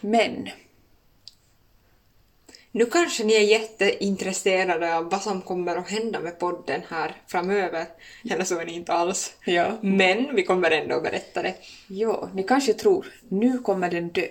Men 0.00 0.48
Nu 2.76 2.86
kanske 2.86 3.24
ni 3.24 3.34
är 3.34 3.40
jätteintresserade 3.40 4.96
av 4.96 5.10
vad 5.10 5.22
som 5.22 5.40
kommer 5.40 5.76
att 5.76 5.90
hända 5.90 6.20
med 6.20 6.38
podden 6.38 6.80
här 6.88 7.16
framöver. 7.26 7.86
Eller 8.30 8.44
så 8.44 8.58
är 8.60 8.66
ni 8.66 8.72
inte 8.72 8.92
alls. 8.92 9.36
Ja. 9.44 9.78
Men 9.80 10.36
vi 10.36 10.42
kommer 10.42 10.70
ändå 10.70 10.96
att 10.96 11.02
berätta 11.02 11.42
det. 11.42 11.54
Ja, 11.88 12.28
ni 12.34 12.42
kanske 12.42 12.72
tror 12.72 13.06
nu 13.28 13.58
kommer 13.58 13.90
den 13.90 14.08
dö. 14.08 14.26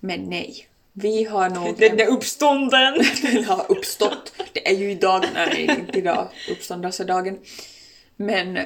Men 0.00 0.20
nej. 0.20 0.68
Vi 0.92 1.24
har 1.24 1.50
nog... 1.50 1.74
Den 1.78 2.00
är 2.00 2.06
uppstånden! 2.06 2.94
den 3.22 3.44
har 3.44 3.64
uppstått. 3.68 4.32
Det 4.52 4.68
är 4.68 4.74
ju 4.74 4.90
idag, 4.90 5.24
nej 5.34 5.70
inte 5.78 5.98
idag, 5.98 6.28
uppståndelsedagen. 6.50 7.38
Men 8.16 8.58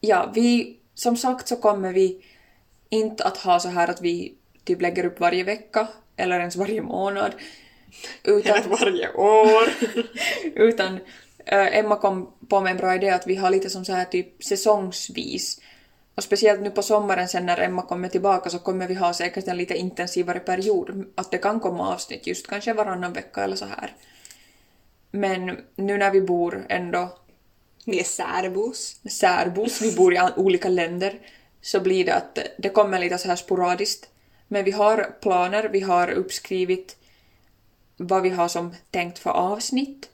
ja, 0.00 0.32
vi, 0.34 0.76
som 0.94 1.16
sagt 1.16 1.48
så 1.48 1.56
kommer 1.56 1.92
vi 1.92 2.24
inte 2.88 3.24
att 3.24 3.36
ha 3.36 3.60
så 3.60 3.68
här 3.68 3.88
att 3.88 4.00
vi 4.00 4.34
typ 4.64 4.82
lägger 4.82 5.04
upp 5.04 5.20
varje 5.20 5.44
vecka 5.44 5.88
eller 6.16 6.40
ens 6.40 6.56
varje 6.56 6.82
månad. 6.82 7.32
Utan, 8.24 8.70
varje 8.70 9.12
år. 9.12 9.68
utan 10.54 11.00
äh, 11.44 11.78
Emma 11.78 11.96
kom 11.96 12.32
på 12.48 12.60
med 12.60 12.70
en 12.70 12.76
bra 12.76 12.94
idé 12.94 13.10
att 13.10 13.26
vi 13.26 13.36
har 13.36 13.50
lite 13.50 13.70
som 13.70 13.84
så 13.84 13.92
här 13.92 14.04
typ 14.04 14.44
säsongsvis. 14.44 15.60
Och 16.14 16.24
speciellt 16.24 16.60
nu 16.60 16.70
på 16.70 16.82
sommaren 16.82 17.28
sen 17.28 17.46
när 17.46 17.58
Emma 17.58 17.82
kommer 17.82 18.08
tillbaka 18.08 18.50
så 18.50 18.58
kommer 18.58 18.88
vi 18.88 18.94
ha 18.94 19.12
säkert 19.12 19.48
en 19.48 19.56
lite 19.56 19.74
intensivare 19.74 20.40
period. 20.40 21.04
Att 21.14 21.30
det 21.30 21.38
kan 21.38 21.60
komma 21.60 21.94
avsnitt 21.94 22.26
just 22.26 22.46
kanske 22.46 22.72
varannan 22.72 23.12
vecka 23.12 23.44
eller 23.44 23.56
så 23.56 23.64
här. 23.64 23.94
Men 25.10 25.56
nu 25.76 25.98
när 25.98 26.10
vi 26.10 26.20
bor 26.20 26.66
ändå 26.68 27.18
Ni 27.84 27.98
är 27.98 28.04
särbos. 28.04 29.00
särbos, 29.10 29.82
vi 29.82 29.96
bor 29.96 30.14
i 30.14 30.20
olika 30.36 30.68
länder, 30.68 31.18
så 31.60 31.80
blir 31.80 32.04
det 32.04 32.14
att 32.14 32.38
det 32.58 32.68
kommer 32.68 32.98
lite 32.98 33.18
så 33.18 33.28
här 33.28 33.36
sporadiskt. 33.36 34.08
Men 34.48 34.64
vi 34.64 34.70
har 34.70 35.16
planer, 35.20 35.68
vi 35.68 35.80
har 35.80 36.10
uppskrivit 36.10 36.96
vad 37.98 38.22
vi 38.22 38.28
har 38.28 38.48
som 38.48 38.74
tänkt 38.90 39.18
för 39.18 39.30
avsnitt. 39.30 40.08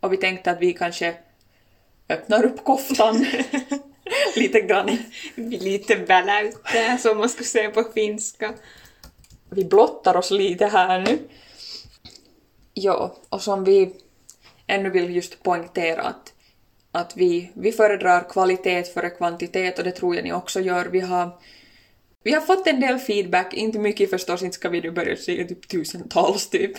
Och 0.00 0.12
vi 0.12 0.16
tänkte 0.16 0.50
att 0.50 0.60
vi 0.60 0.72
kanske 0.72 1.16
öppnar 2.08 2.44
upp 2.44 2.64
koftan 2.64 3.26
lite 4.36 4.60
grann. 4.60 4.98
Lite 5.34 5.94
väl 5.94 6.46
ute, 6.46 6.98
som 6.98 7.18
man 7.18 7.28
skulle 7.28 7.46
säga 7.46 7.70
på 7.70 7.84
finska. 7.94 8.54
Vi 9.50 9.64
blottar 9.64 10.16
oss 10.16 10.30
lite 10.30 10.66
här 10.66 11.00
nu. 11.00 11.18
Ja, 12.74 13.16
och 13.28 13.42
som 13.42 13.64
vi 13.64 13.94
ännu 14.66 14.90
vill 14.90 15.16
just 15.16 15.42
poängtera 15.42 16.02
att, 16.02 16.32
att 16.92 17.16
vi, 17.16 17.50
vi 17.54 17.72
föredrar 17.72 18.28
kvalitet 18.30 18.84
före 18.84 19.10
kvantitet 19.10 19.78
och 19.78 19.84
det 19.84 19.92
tror 19.92 20.14
jag 20.14 20.24
ni 20.24 20.32
också 20.32 20.60
gör. 20.60 20.86
Vi 20.86 21.00
har, 21.00 21.38
vi 22.24 22.32
har 22.32 22.40
fått 22.40 22.66
en 22.66 22.80
del 22.80 22.98
feedback, 22.98 23.54
inte 23.54 23.78
mycket 23.78 24.10
förstås, 24.10 24.42
inte 24.42 24.54
ska 24.54 24.68
vi 24.68 24.80
nu 24.80 24.90
börja 24.90 25.16
säga 25.16 25.48
typ 25.48 25.68
tusentals 25.68 26.50
typ. 26.50 26.72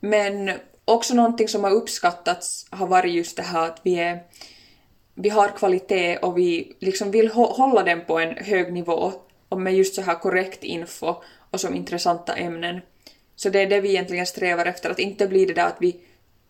Men 0.00 0.50
också 0.84 1.14
någonting 1.14 1.48
som 1.48 1.64
har 1.64 1.70
uppskattats 1.70 2.66
har 2.70 2.86
varit 2.86 3.14
just 3.14 3.36
det 3.36 3.42
här 3.42 3.66
att 3.66 3.80
vi 3.82 3.98
är 3.98 4.22
vi 5.14 5.28
har 5.28 5.48
kvalitet 5.48 6.16
och 6.16 6.38
vi 6.38 6.76
liksom 6.80 7.10
vill 7.10 7.28
hålla 7.28 7.82
den 7.82 8.04
på 8.04 8.18
en 8.18 8.44
hög 8.44 8.72
nivå 8.72 9.12
och 9.48 9.60
med 9.60 9.74
just 9.74 9.94
så 9.94 10.02
här 10.02 10.14
korrekt 10.14 10.64
info 10.64 11.14
och 11.50 11.60
som 11.60 11.74
intressanta 11.74 12.34
ämnen. 12.34 12.80
Så 13.36 13.48
det 13.48 13.60
är 13.60 13.66
det 13.66 13.80
vi 13.80 13.88
egentligen 13.88 14.26
strävar 14.26 14.66
efter, 14.66 14.90
att 14.90 14.98
inte 14.98 15.26
bli 15.26 15.44
det 15.44 15.54
där 15.54 15.66
att 15.66 15.76
vi 15.80 16.00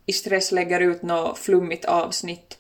i 0.07 0.13
stress 0.13 0.53
lägger 0.53 0.81
ut 0.81 1.03
något 1.03 1.39
flummigt 1.39 1.85
avsnitt 1.85 2.59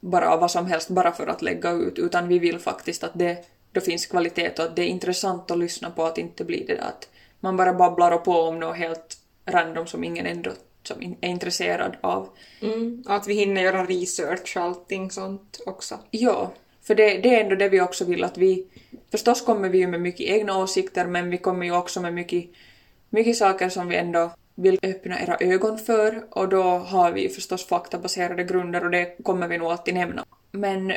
bara 0.00 0.30
av 0.30 0.40
vad 0.40 0.50
som 0.50 0.66
helst 0.66 0.88
bara 0.88 1.12
för 1.12 1.26
att 1.26 1.42
lägga 1.42 1.70
ut, 1.70 1.98
utan 1.98 2.28
vi 2.28 2.38
vill 2.38 2.58
faktiskt 2.58 3.04
att 3.04 3.18
det 3.18 3.44
då 3.72 3.80
finns 3.80 4.06
kvalitet 4.06 4.52
och 4.58 4.64
att 4.64 4.76
det 4.76 4.82
är 4.82 4.86
intressant 4.86 5.50
att 5.50 5.58
lyssna 5.58 5.90
på, 5.90 6.04
att 6.04 6.18
inte 6.18 6.44
bli 6.44 6.64
det 6.66 6.74
där 6.74 6.82
att 6.82 7.08
man 7.40 7.56
bara 7.56 7.74
babblar 7.74 8.12
och 8.12 8.24
på 8.24 8.32
om 8.32 8.60
något 8.60 8.76
helt 8.76 9.18
random 9.46 9.86
som 9.86 10.04
ingen 10.04 10.26
ändå 10.26 10.50
som 10.82 11.16
är 11.20 11.28
intresserad 11.28 11.96
av. 12.00 12.28
Mm. 12.62 13.04
Och 13.06 13.14
att 13.14 13.28
vi 13.28 13.34
hinner 13.34 13.62
göra 13.62 13.84
research 13.84 14.56
och 14.56 14.62
allting 14.62 15.10
sånt 15.10 15.60
också. 15.66 15.98
Ja, 16.10 16.52
för 16.82 16.94
det, 16.94 17.18
det 17.18 17.34
är 17.34 17.44
ändå 17.44 17.56
det 17.56 17.68
vi 17.68 17.80
också 17.80 18.04
vill 18.04 18.24
att 18.24 18.38
vi... 18.38 18.66
Förstås 19.10 19.44
kommer 19.44 19.68
vi 19.68 19.78
ju 19.78 19.86
med 19.86 20.00
mycket 20.00 20.26
egna 20.26 20.58
åsikter 20.58 21.06
men 21.06 21.30
vi 21.30 21.38
kommer 21.38 21.66
ju 21.66 21.72
också 21.76 22.00
med 22.00 22.14
mycket, 22.14 22.44
mycket 23.10 23.36
saker 23.36 23.68
som 23.68 23.88
vi 23.88 23.96
ändå 23.96 24.30
vill 24.54 24.78
öppna 24.82 25.20
era 25.20 25.36
ögon 25.40 25.78
för 25.78 26.24
och 26.30 26.48
då 26.48 26.62
har 26.62 27.12
vi 27.12 27.28
förstås 27.28 27.66
faktabaserade 27.66 28.44
grunder 28.44 28.84
och 28.84 28.90
det 28.90 29.16
kommer 29.22 29.48
vi 29.48 29.58
nog 29.58 29.70
alltid 29.70 29.94
nämna. 29.94 30.24
Men 30.52 30.92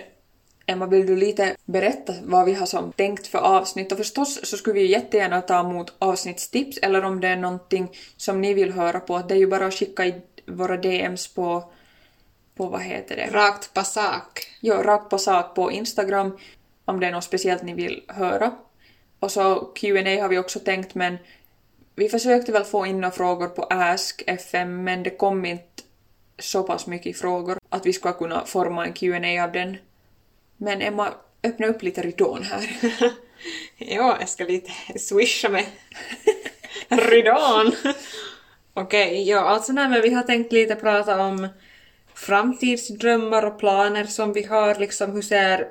Emma, 0.66 0.86
vill 0.86 1.06
du 1.06 1.16
lite 1.16 1.56
berätta 1.66 2.14
vad 2.24 2.46
vi 2.46 2.54
har 2.54 2.66
som 2.66 2.92
tänkt 2.92 3.28
för 3.28 3.40
avsnitt? 3.40 3.92
Och 3.92 3.98
förstås 3.98 4.40
så 4.44 4.58
skulle 4.58 4.80
vi 4.80 4.92
jättegärna 4.92 5.42
ta 5.42 5.60
emot 5.60 5.94
avsnittstips 6.00 6.78
eller 6.78 7.04
om 7.04 7.20
det 7.20 7.28
är 7.28 7.38
någonting 7.38 7.92
som 8.18 8.42
ni 8.42 8.54
vill 8.54 8.72
höra 8.72 9.00
på. 9.00 9.20
Det 9.20 9.34
är 9.34 9.38
ju 9.38 9.48
bara 9.48 9.66
att 9.66 9.74
skicka 9.74 10.06
i 10.06 10.22
våra 10.46 10.78
DMs 10.78 11.28
på, 11.28 11.72
på 12.56 12.68
vad 12.68 12.82
heter 12.82 13.16
det? 13.16 13.30
Rakt 13.32 13.74
på 13.74 13.82
sak. 13.82 14.48
Ja, 14.62 14.84
rakt 14.84 15.10
på 15.10 15.18
sak 15.18 15.56
på 15.56 15.72
Instagram 15.72 16.38
om 16.86 17.00
det 17.00 17.08
är 17.08 17.12
något 17.12 17.24
speciellt 17.24 17.64
ni 17.64 17.74
vill 17.74 18.04
höra. 18.08 18.52
Och 19.20 19.32
så 19.32 19.56
Q&A 19.56 20.22
har 20.22 20.30
vi 20.30 20.38
också 20.38 20.60
tänkt 20.60 20.96
men 20.96 21.18
vi 21.96 22.10
försökte 22.10 22.52
väl 22.52 22.64
få 22.64 22.86
in 22.86 23.02
några 23.02 23.12
frågor 23.12 23.48
på 23.48 23.68
Ask 23.70 24.24
FM 24.28 24.84
men 24.84 25.04
det 25.04 25.10
kom 25.10 25.46
inte 25.46 25.84
så 26.40 26.64
pass 26.64 26.88
mycket 26.88 27.18
frågor 27.18 27.58
att 27.70 27.86
vi 27.86 27.94
ska 27.94 28.14
kunna 28.14 28.46
forma 28.46 28.86
en 28.86 28.94
Q&A 28.94 29.44
av 29.44 29.52
den. 29.52 29.78
Men 30.64 30.82
Emma, 30.82 31.14
öppna 31.44 31.68
upp 31.68 31.84
lite 31.84 32.02
ridån 32.02 32.44
här. 32.44 32.70
Ja, 33.78 34.18
jag 34.20 34.30
ska 34.30 34.44
lite 34.44 34.72
swisha 35.00 35.50
med 35.50 35.66
ridån. 36.90 37.72
Okej, 38.74 39.30
ja 39.30 39.40
alltså 39.40 39.74
nej 39.74 39.90
men 39.90 40.02
vi 40.02 40.14
har 40.14 40.24
tänkt 40.24 40.52
lite 40.52 40.76
prata 40.76 41.22
om 41.22 41.48
framtidsdrömmar 42.14 43.46
och 43.46 43.60
planer 43.60 44.06
som 44.06 44.34
vi 44.34 44.44
har, 44.44 44.76
liksom 44.76 45.12
hur 45.12 45.22
ser 45.22 45.68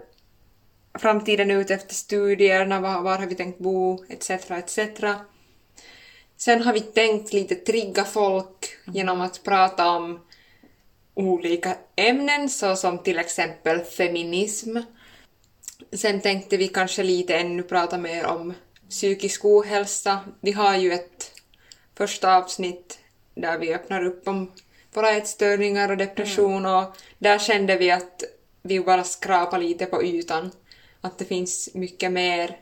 framtiden 0.98 1.50
ut 1.50 1.70
efter 1.70 1.94
studierna, 1.94 2.81
var, 2.81 3.02
var 3.02 3.18
har 3.18 3.26
vi 3.26 3.35
tänkt 3.35 3.59
bo, 3.59 4.05
etc. 4.09 4.31
etc. 4.31 4.78
Sen 6.37 6.62
har 6.62 6.72
vi 6.72 6.81
tänkt 6.81 7.33
lite 7.33 7.55
trigga 7.55 8.05
folk 8.05 8.78
genom 8.85 9.20
att 9.20 9.42
prata 9.42 9.90
om 9.90 10.20
olika 11.14 11.77
ämnen 11.96 12.48
såsom 12.48 12.98
till 12.98 13.18
exempel 13.18 13.81
feminism. 13.81 14.77
Sen 15.92 16.20
tänkte 16.20 16.57
vi 16.57 16.68
kanske 16.68 17.03
lite 17.03 17.37
ännu 17.37 17.62
prata 17.62 17.98
mer 17.98 18.27
om 18.27 18.55
psykisk 18.88 19.44
ohälsa. 19.44 20.20
Vi 20.40 20.53
har 20.53 20.77
ju 20.77 20.92
ett 20.92 21.33
första 21.96 22.37
avsnitt 22.37 22.98
där 23.35 23.59
vi 23.59 23.75
öppnar 23.75 24.05
upp 24.05 24.29
om 24.29 24.53
våra 24.92 25.11
ätstörningar 25.11 25.90
och 25.90 25.96
depression 25.96 26.66
och 26.66 26.96
där 27.18 27.38
kände 27.38 27.77
vi 27.77 27.90
att 27.90 28.25
vi 28.62 28.81
bara 28.81 29.05
skrapar 29.05 29.59
lite 29.59 29.87
på 29.87 30.05
ytan. 30.05 30.51
Att 31.01 31.18
det 31.18 31.25
finns 31.25 31.75
mycket 31.75 32.12
mer 32.12 32.59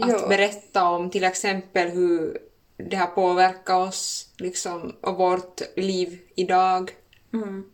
att 0.00 0.28
berätta 0.28 0.88
om, 0.88 1.10
till 1.10 1.24
exempel 1.24 1.88
hur 1.88 2.38
det 2.76 2.96
har 2.96 3.06
påverkat 3.06 3.88
oss 3.88 4.28
liksom, 4.38 4.96
och 5.00 5.16
vårt 5.16 5.60
liv 5.76 6.18
idag. 6.34 6.90
Mm. 7.32 7.64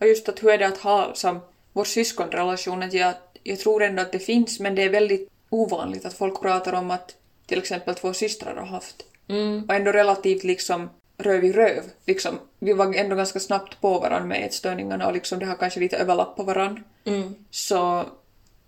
Och 0.00 0.06
just 0.06 0.28
att 0.28 0.42
hur 0.42 0.50
är 0.50 0.58
det 0.58 0.66
att 0.66 0.78
ha 0.78 1.14
som 1.14 1.40
vår 1.72 1.84
syskonrelation, 1.84 2.82
att 2.82 2.92
jag, 2.92 3.14
jag 3.42 3.58
tror 3.58 3.82
ändå 3.82 4.02
att 4.02 4.12
det 4.12 4.18
finns, 4.18 4.60
men 4.60 4.74
det 4.74 4.82
är 4.82 4.90
väldigt 4.90 5.30
ovanligt 5.50 6.04
att 6.04 6.14
folk 6.14 6.40
pratar 6.42 6.72
om 6.72 6.90
att 6.90 7.16
till 7.46 7.58
exempel 7.58 7.94
två 7.94 8.12
systrar 8.12 8.56
har 8.56 8.66
haft. 8.66 9.04
Mm. 9.28 9.64
Och 9.68 9.74
ändå 9.74 9.92
relativt 9.92 10.44
liksom 10.44 10.90
röv 11.18 11.44
i 11.44 11.52
röv. 11.52 11.82
Liksom, 12.06 12.38
vi 12.58 12.72
var 12.72 12.94
ändå 12.94 13.16
ganska 13.16 13.40
snabbt 13.40 13.80
på 13.80 13.98
varandra 13.98 14.26
med 14.26 14.44
ätstörningarna 14.46 15.06
och 15.06 15.12
liksom 15.12 15.38
det 15.38 15.46
har 15.46 15.56
kanske 15.56 15.80
lite 15.80 15.96
överlapp 15.96 16.36
på 16.36 16.42
varandra. 16.42 16.82
Mm. 17.04 17.34
Så, 17.50 18.04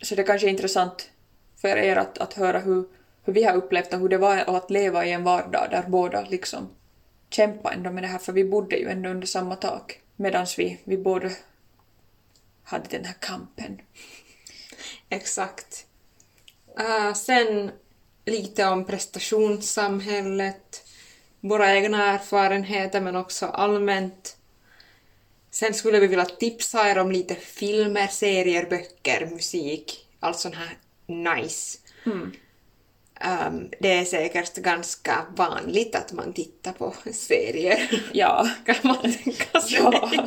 så 0.03 0.15
det 0.15 0.23
kanske 0.23 0.47
är 0.47 0.51
intressant 0.51 1.11
för 1.57 1.77
er 1.77 1.97
att, 1.97 2.19
att 2.19 2.35
höra 2.35 2.59
hur, 2.59 2.85
hur 3.25 3.33
vi 3.33 3.45
har 3.45 3.57
upplevt 3.57 3.95
och 3.95 4.01
hur 4.01 4.09
det 4.09 4.19
var 4.19 4.37
att 4.37 4.71
leva 4.71 5.07
i 5.07 5.13
en 5.13 5.25
vardag 5.25 5.69
där 5.71 5.85
båda 5.89 6.25
liksom 6.29 6.69
kämpade 7.31 7.75
ändå 7.75 7.91
med 7.91 8.03
det 8.03 8.07
här, 8.07 8.19
för 8.19 8.33
vi 8.33 8.45
bodde 8.45 8.77
ju 8.77 8.89
ändå 8.89 9.11
under 9.11 9.27
samma 9.27 9.57
tak 9.57 10.01
medan 10.17 10.47
vi, 10.57 10.81
vi 10.85 10.99
båda 10.99 11.31
hade 12.65 12.89
den 12.89 13.05
här 13.05 13.17
kampen. 13.21 13.81
Exakt. 15.09 15.87
Uh, 16.81 17.15
sen 17.15 17.71
lite 18.25 18.67
om 18.67 18.85
prestationssamhället, 18.85 20.87
våra 21.41 21.75
egna 21.75 22.15
erfarenheter 22.15 23.01
men 23.01 23.17
också 23.17 23.47
allmänt. 23.47 24.37
Sen 25.51 25.75
skulle 25.75 26.01
vi 26.01 26.07
vilja 26.07 26.25
tipsa 26.25 26.91
er 26.91 26.99
om 26.99 27.13
lite 27.13 27.35
filmer, 27.35 28.07
serier, 28.07 28.67
böcker, 28.71 29.27
musik, 29.27 30.07
allt 30.21 30.39
sånt 30.39 30.55
här 30.55 30.79
nice. 31.07 31.79
Mm. 32.07 32.33
Um, 33.25 33.71
det 33.81 33.93
är 33.93 34.05
säkert 34.05 34.55
ganska 34.57 35.27
vanligt 35.37 35.95
att 35.95 36.13
man 36.13 36.33
tittar 36.33 36.73
på 36.73 36.95
serier, 37.13 38.03
Ja. 38.13 38.49
kan 38.67 38.77
man 38.83 38.97
tänka 39.13 39.61
sig. 39.61 39.79
ja. 39.79 40.11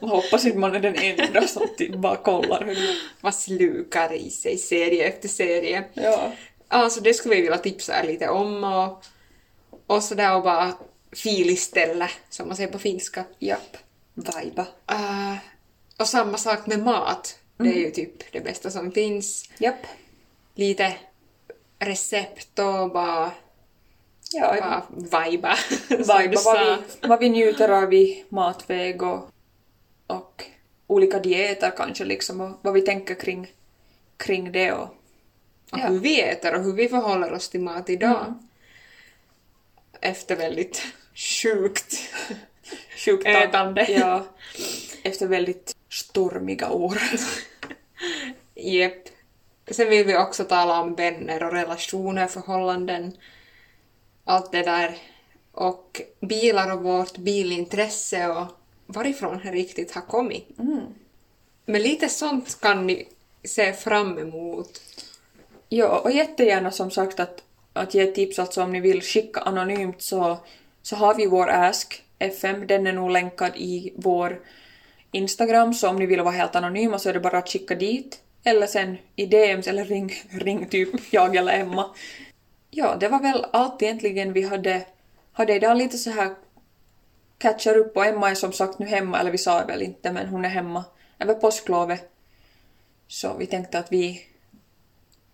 Jag 0.00 0.08
hoppas 0.08 0.44
inte 0.44 0.58
man 0.58 0.74
är 0.74 0.80
den 0.80 0.94
enda 0.96 1.46
som 1.46 1.68
typ 1.76 1.94
bara 1.94 2.16
kollar. 2.16 2.64
Hur... 2.64 2.78
Man 3.20 3.32
slukar 3.32 4.12
i 4.12 4.30
sig 4.30 4.58
serie 4.58 5.08
efter 5.08 5.28
serie. 5.28 5.84
Ja. 5.94 6.32
Alltså 6.68 7.00
det 7.00 7.14
skulle 7.14 7.34
vi 7.34 7.42
vilja 7.42 7.58
tipsa 7.58 8.00
er 8.02 8.06
lite 8.06 8.28
om 8.28 8.64
och, 8.64 9.04
och 9.86 10.02
sådär 10.02 10.36
och 10.36 10.42
bara 10.42 10.72
filistället, 11.12 12.10
som 12.30 12.48
man 12.48 12.56
säger 12.56 12.72
på 12.72 12.78
finska. 12.78 13.24
Japp. 13.38 13.76
Viba. 14.14 14.66
Uh, 14.92 15.36
och 15.98 16.08
samma 16.08 16.38
sak 16.38 16.66
med 16.66 16.78
mat. 16.78 17.38
Det 17.56 17.68
är 17.68 17.84
ju 17.84 17.90
typ 17.90 18.32
det 18.32 18.40
bästa 18.40 18.70
som 18.70 18.92
finns. 18.92 19.50
Japp. 19.58 19.86
Lite 20.54 20.96
recept 21.78 22.58
och 22.58 22.90
bara, 22.90 23.30
Ja, 24.32 24.56
bara 24.60 25.28
viba. 25.30 25.56
sa. 26.36 26.54
vad 26.54 26.78
vi, 26.78 27.08
vad 27.08 27.20
vi 27.20 27.28
njuter 27.28 27.68
av 27.68 27.94
i 27.94 28.24
matväg 28.28 29.02
och, 29.02 29.30
och 30.06 30.44
olika 30.86 31.18
dieter 31.18 31.72
kanske 31.76 32.04
liksom 32.04 32.40
och 32.40 32.58
vad 32.62 32.74
vi 32.74 32.80
tänker 32.82 33.14
kring, 33.14 33.52
kring 34.16 34.52
det 34.52 34.72
och 34.72 34.88
Och 35.72 35.78
Ja. 35.78 35.86
hur 35.86 35.98
vi 35.98 36.20
äter 36.22 36.54
och 36.54 36.62
hur 36.62 36.72
vi 36.72 36.88
förhåller 36.88 37.32
oss 37.32 37.48
till 37.48 37.60
mat 37.60 37.90
idag. 37.90 38.20
Mm. 38.26 38.48
Efter 40.00 40.36
väldigt 40.36 40.82
sjukt 41.14 41.94
sjukt 43.04 43.26
ätande. 43.26 43.86
Ja, 43.90 44.26
efter 45.02 45.26
väldigt 45.26 45.76
stormiga 45.90 46.70
år. 46.70 46.98
Jep. 48.54 49.15
Sen 49.70 49.90
vill 49.90 50.06
vi 50.06 50.16
också 50.16 50.44
tala 50.44 50.80
om 50.80 50.94
vänner 50.94 51.42
och 51.42 51.52
relationer, 51.52 52.26
förhållanden, 52.26 53.12
allt 54.24 54.52
det 54.52 54.62
där. 54.62 54.96
Och 55.52 56.00
bilar 56.20 56.72
och 56.72 56.82
vårt 56.82 57.16
bilintresse 57.16 58.28
och 58.28 58.46
varifrån 58.86 59.40
det 59.44 59.50
riktigt 59.50 59.92
har 59.92 60.02
kommit. 60.02 60.58
Mm. 60.58 60.80
Men 61.66 61.82
lite 61.82 62.08
sånt 62.08 62.60
kan 62.60 62.86
ni 62.86 63.08
se 63.44 63.72
fram 63.72 64.18
emot. 64.18 64.80
Ja, 65.68 65.98
och 65.98 66.10
jättegärna 66.10 66.70
som 66.70 66.90
sagt 66.90 67.20
att, 67.20 67.42
att 67.72 67.94
ge 67.94 68.06
tips, 68.06 68.38
alltså 68.38 68.62
om 68.62 68.72
ni 68.72 68.80
vill 68.80 69.02
skicka 69.02 69.40
anonymt 69.40 70.02
så, 70.02 70.38
så 70.82 70.96
har 70.96 71.14
vi 71.14 71.26
vår 71.26 71.50
Ask 71.50 72.02
FM, 72.18 72.66
den 72.66 72.86
är 72.86 72.92
nog 72.92 73.10
länkad 73.10 73.52
i 73.56 73.92
vår 73.96 74.40
Instagram, 75.12 75.74
så 75.74 75.88
om 75.88 75.96
ni 75.96 76.06
vill 76.06 76.20
vara 76.20 76.34
helt 76.34 76.56
anonyma 76.56 76.98
så 76.98 77.08
är 77.08 77.14
det 77.14 77.20
bara 77.20 77.38
att 77.38 77.48
skicka 77.48 77.74
dit. 77.74 78.20
Eller 78.46 78.66
sen 78.66 78.98
i 79.16 79.26
DMs 79.26 79.66
eller 79.66 79.84
ring, 79.84 80.12
ring 80.30 80.68
typ 80.68 81.12
jag 81.12 81.36
eller 81.36 81.60
Emma. 81.60 81.94
Ja, 82.70 82.96
det 83.00 83.08
var 83.08 83.22
väl 83.22 83.46
allt 83.52 83.82
egentligen 83.82 84.32
vi 84.32 84.42
hade, 84.42 84.86
hade 85.32 85.54
idag 85.54 85.76
lite 85.76 85.98
så 85.98 86.10
här 86.10 86.34
catchar 87.38 87.76
upp 87.76 87.96
och 87.96 88.06
Emma 88.06 88.30
är 88.30 88.34
som 88.34 88.52
sagt 88.52 88.78
nu 88.78 88.86
hemma, 88.86 89.20
eller 89.20 89.30
vi 89.30 89.38
sa 89.38 89.60
det 89.60 89.66
väl 89.66 89.82
inte 89.82 90.12
men 90.12 90.28
hon 90.28 90.44
är 90.44 90.48
hemma 90.48 90.84
över 91.18 91.34
påsklovet. 91.34 92.10
Så 93.08 93.36
vi 93.38 93.46
tänkte 93.46 93.78
att 93.78 93.92
vi 93.92 94.26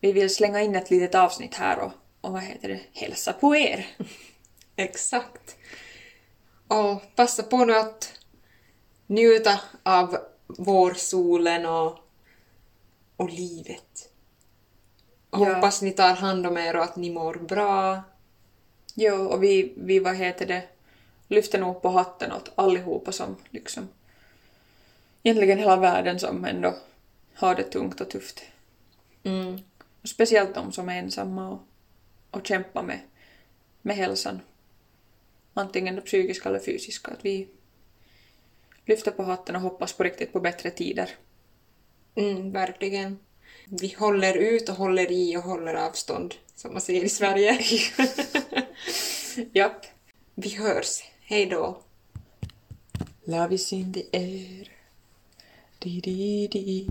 vi 0.01 0.13
vill 0.13 0.35
slänga 0.35 0.61
in 0.61 0.77
ett 0.77 0.91
litet 0.91 1.15
avsnitt 1.15 1.55
här 1.55 1.79
och, 1.79 1.93
och 2.21 2.33
vad 2.33 2.43
heter 2.43 2.69
det, 2.69 2.81
hälsa 2.93 3.33
på 3.33 3.57
er. 3.57 3.87
Exakt. 4.77 5.57
Och 6.69 7.03
passa 7.17 7.43
på 7.43 7.65
nu 7.65 7.75
att 7.75 8.13
njuta 9.07 9.61
av 9.83 10.17
vårsolen 10.47 11.67
och, 11.67 11.99
och 13.23 13.31
livet. 13.31 14.09
Ja. 15.31 15.39
hoppas 15.39 15.83
ni 15.83 15.91
tar 15.91 16.15
hand 16.15 16.47
om 16.47 16.57
er 16.57 16.77
och 16.77 16.85
att 16.85 16.97
ni 16.97 17.11
mår 17.11 17.35
bra. 17.35 18.03
Jo, 18.95 19.27
och 19.27 19.43
vi, 19.43 19.73
vi 19.77 19.99
vad 19.99 20.17
heter 20.17 20.47
det, 20.47 20.63
lyfter 21.29 21.59
nog 21.59 21.83
på 21.83 21.89
hatten 21.89 22.33
åt 22.33 22.53
allihopa 22.55 23.13
som 23.13 23.37
liksom 23.51 23.89
egentligen 25.23 25.59
hela 25.59 25.77
världen 25.77 26.19
som 26.19 26.45
ändå 26.45 26.75
har 27.35 27.55
det 27.55 27.63
tungt 27.63 28.01
och 28.01 28.11
tufft. 28.11 28.43
Mm. 29.23 29.59
Och 30.03 30.09
speciellt 30.09 30.55
de 30.55 30.73
som 30.73 30.89
är 30.89 30.99
ensamma 30.99 31.51
och, 31.51 31.61
och 32.31 32.47
kämpar 32.47 32.83
med, 32.83 33.01
med 33.83 33.97
hälsan. 33.97 34.41
Antingen 35.55 35.97
det 35.97 36.01
psykiska 36.01 36.49
eller 36.49 36.61
fysiska. 36.61 37.11
Att 37.11 37.25
vi 37.25 37.49
lyfter 38.87 39.11
på 39.11 39.23
hatten 39.23 39.57
och 39.57 39.63
hoppas 39.63 39.93
på 39.93 40.03
riktigt 40.03 40.33
på 40.33 40.41
bättre 40.41 40.71
tider. 40.71 41.11
Mm, 42.15 42.53
verkligen. 42.53 43.19
Vi 43.65 43.95
håller 43.99 44.35
ut 44.35 44.69
och 44.69 44.75
håller 44.75 45.13
i 45.13 45.37
och 45.37 45.43
håller 45.43 45.75
avstånd, 45.75 46.35
som 46.57 46.73
man 46.73 46.81
säger 46.81 47.05
i 47.05 47.09
Sverige. 47.09 47.59
Japp. 49.53 49.87
Vi 50.35 50.55
hörs. 50.55 51.03
Hej 51.23 51.47
då. 51.47 51.83
Love 53.25 53.55
is 53.55 53.73
in 53.73 53.93
the 53.93 54.05
air. 54.13 54.69
Di, 55.79 56.01
di, 56.01 56.49
di. 56.49 56.87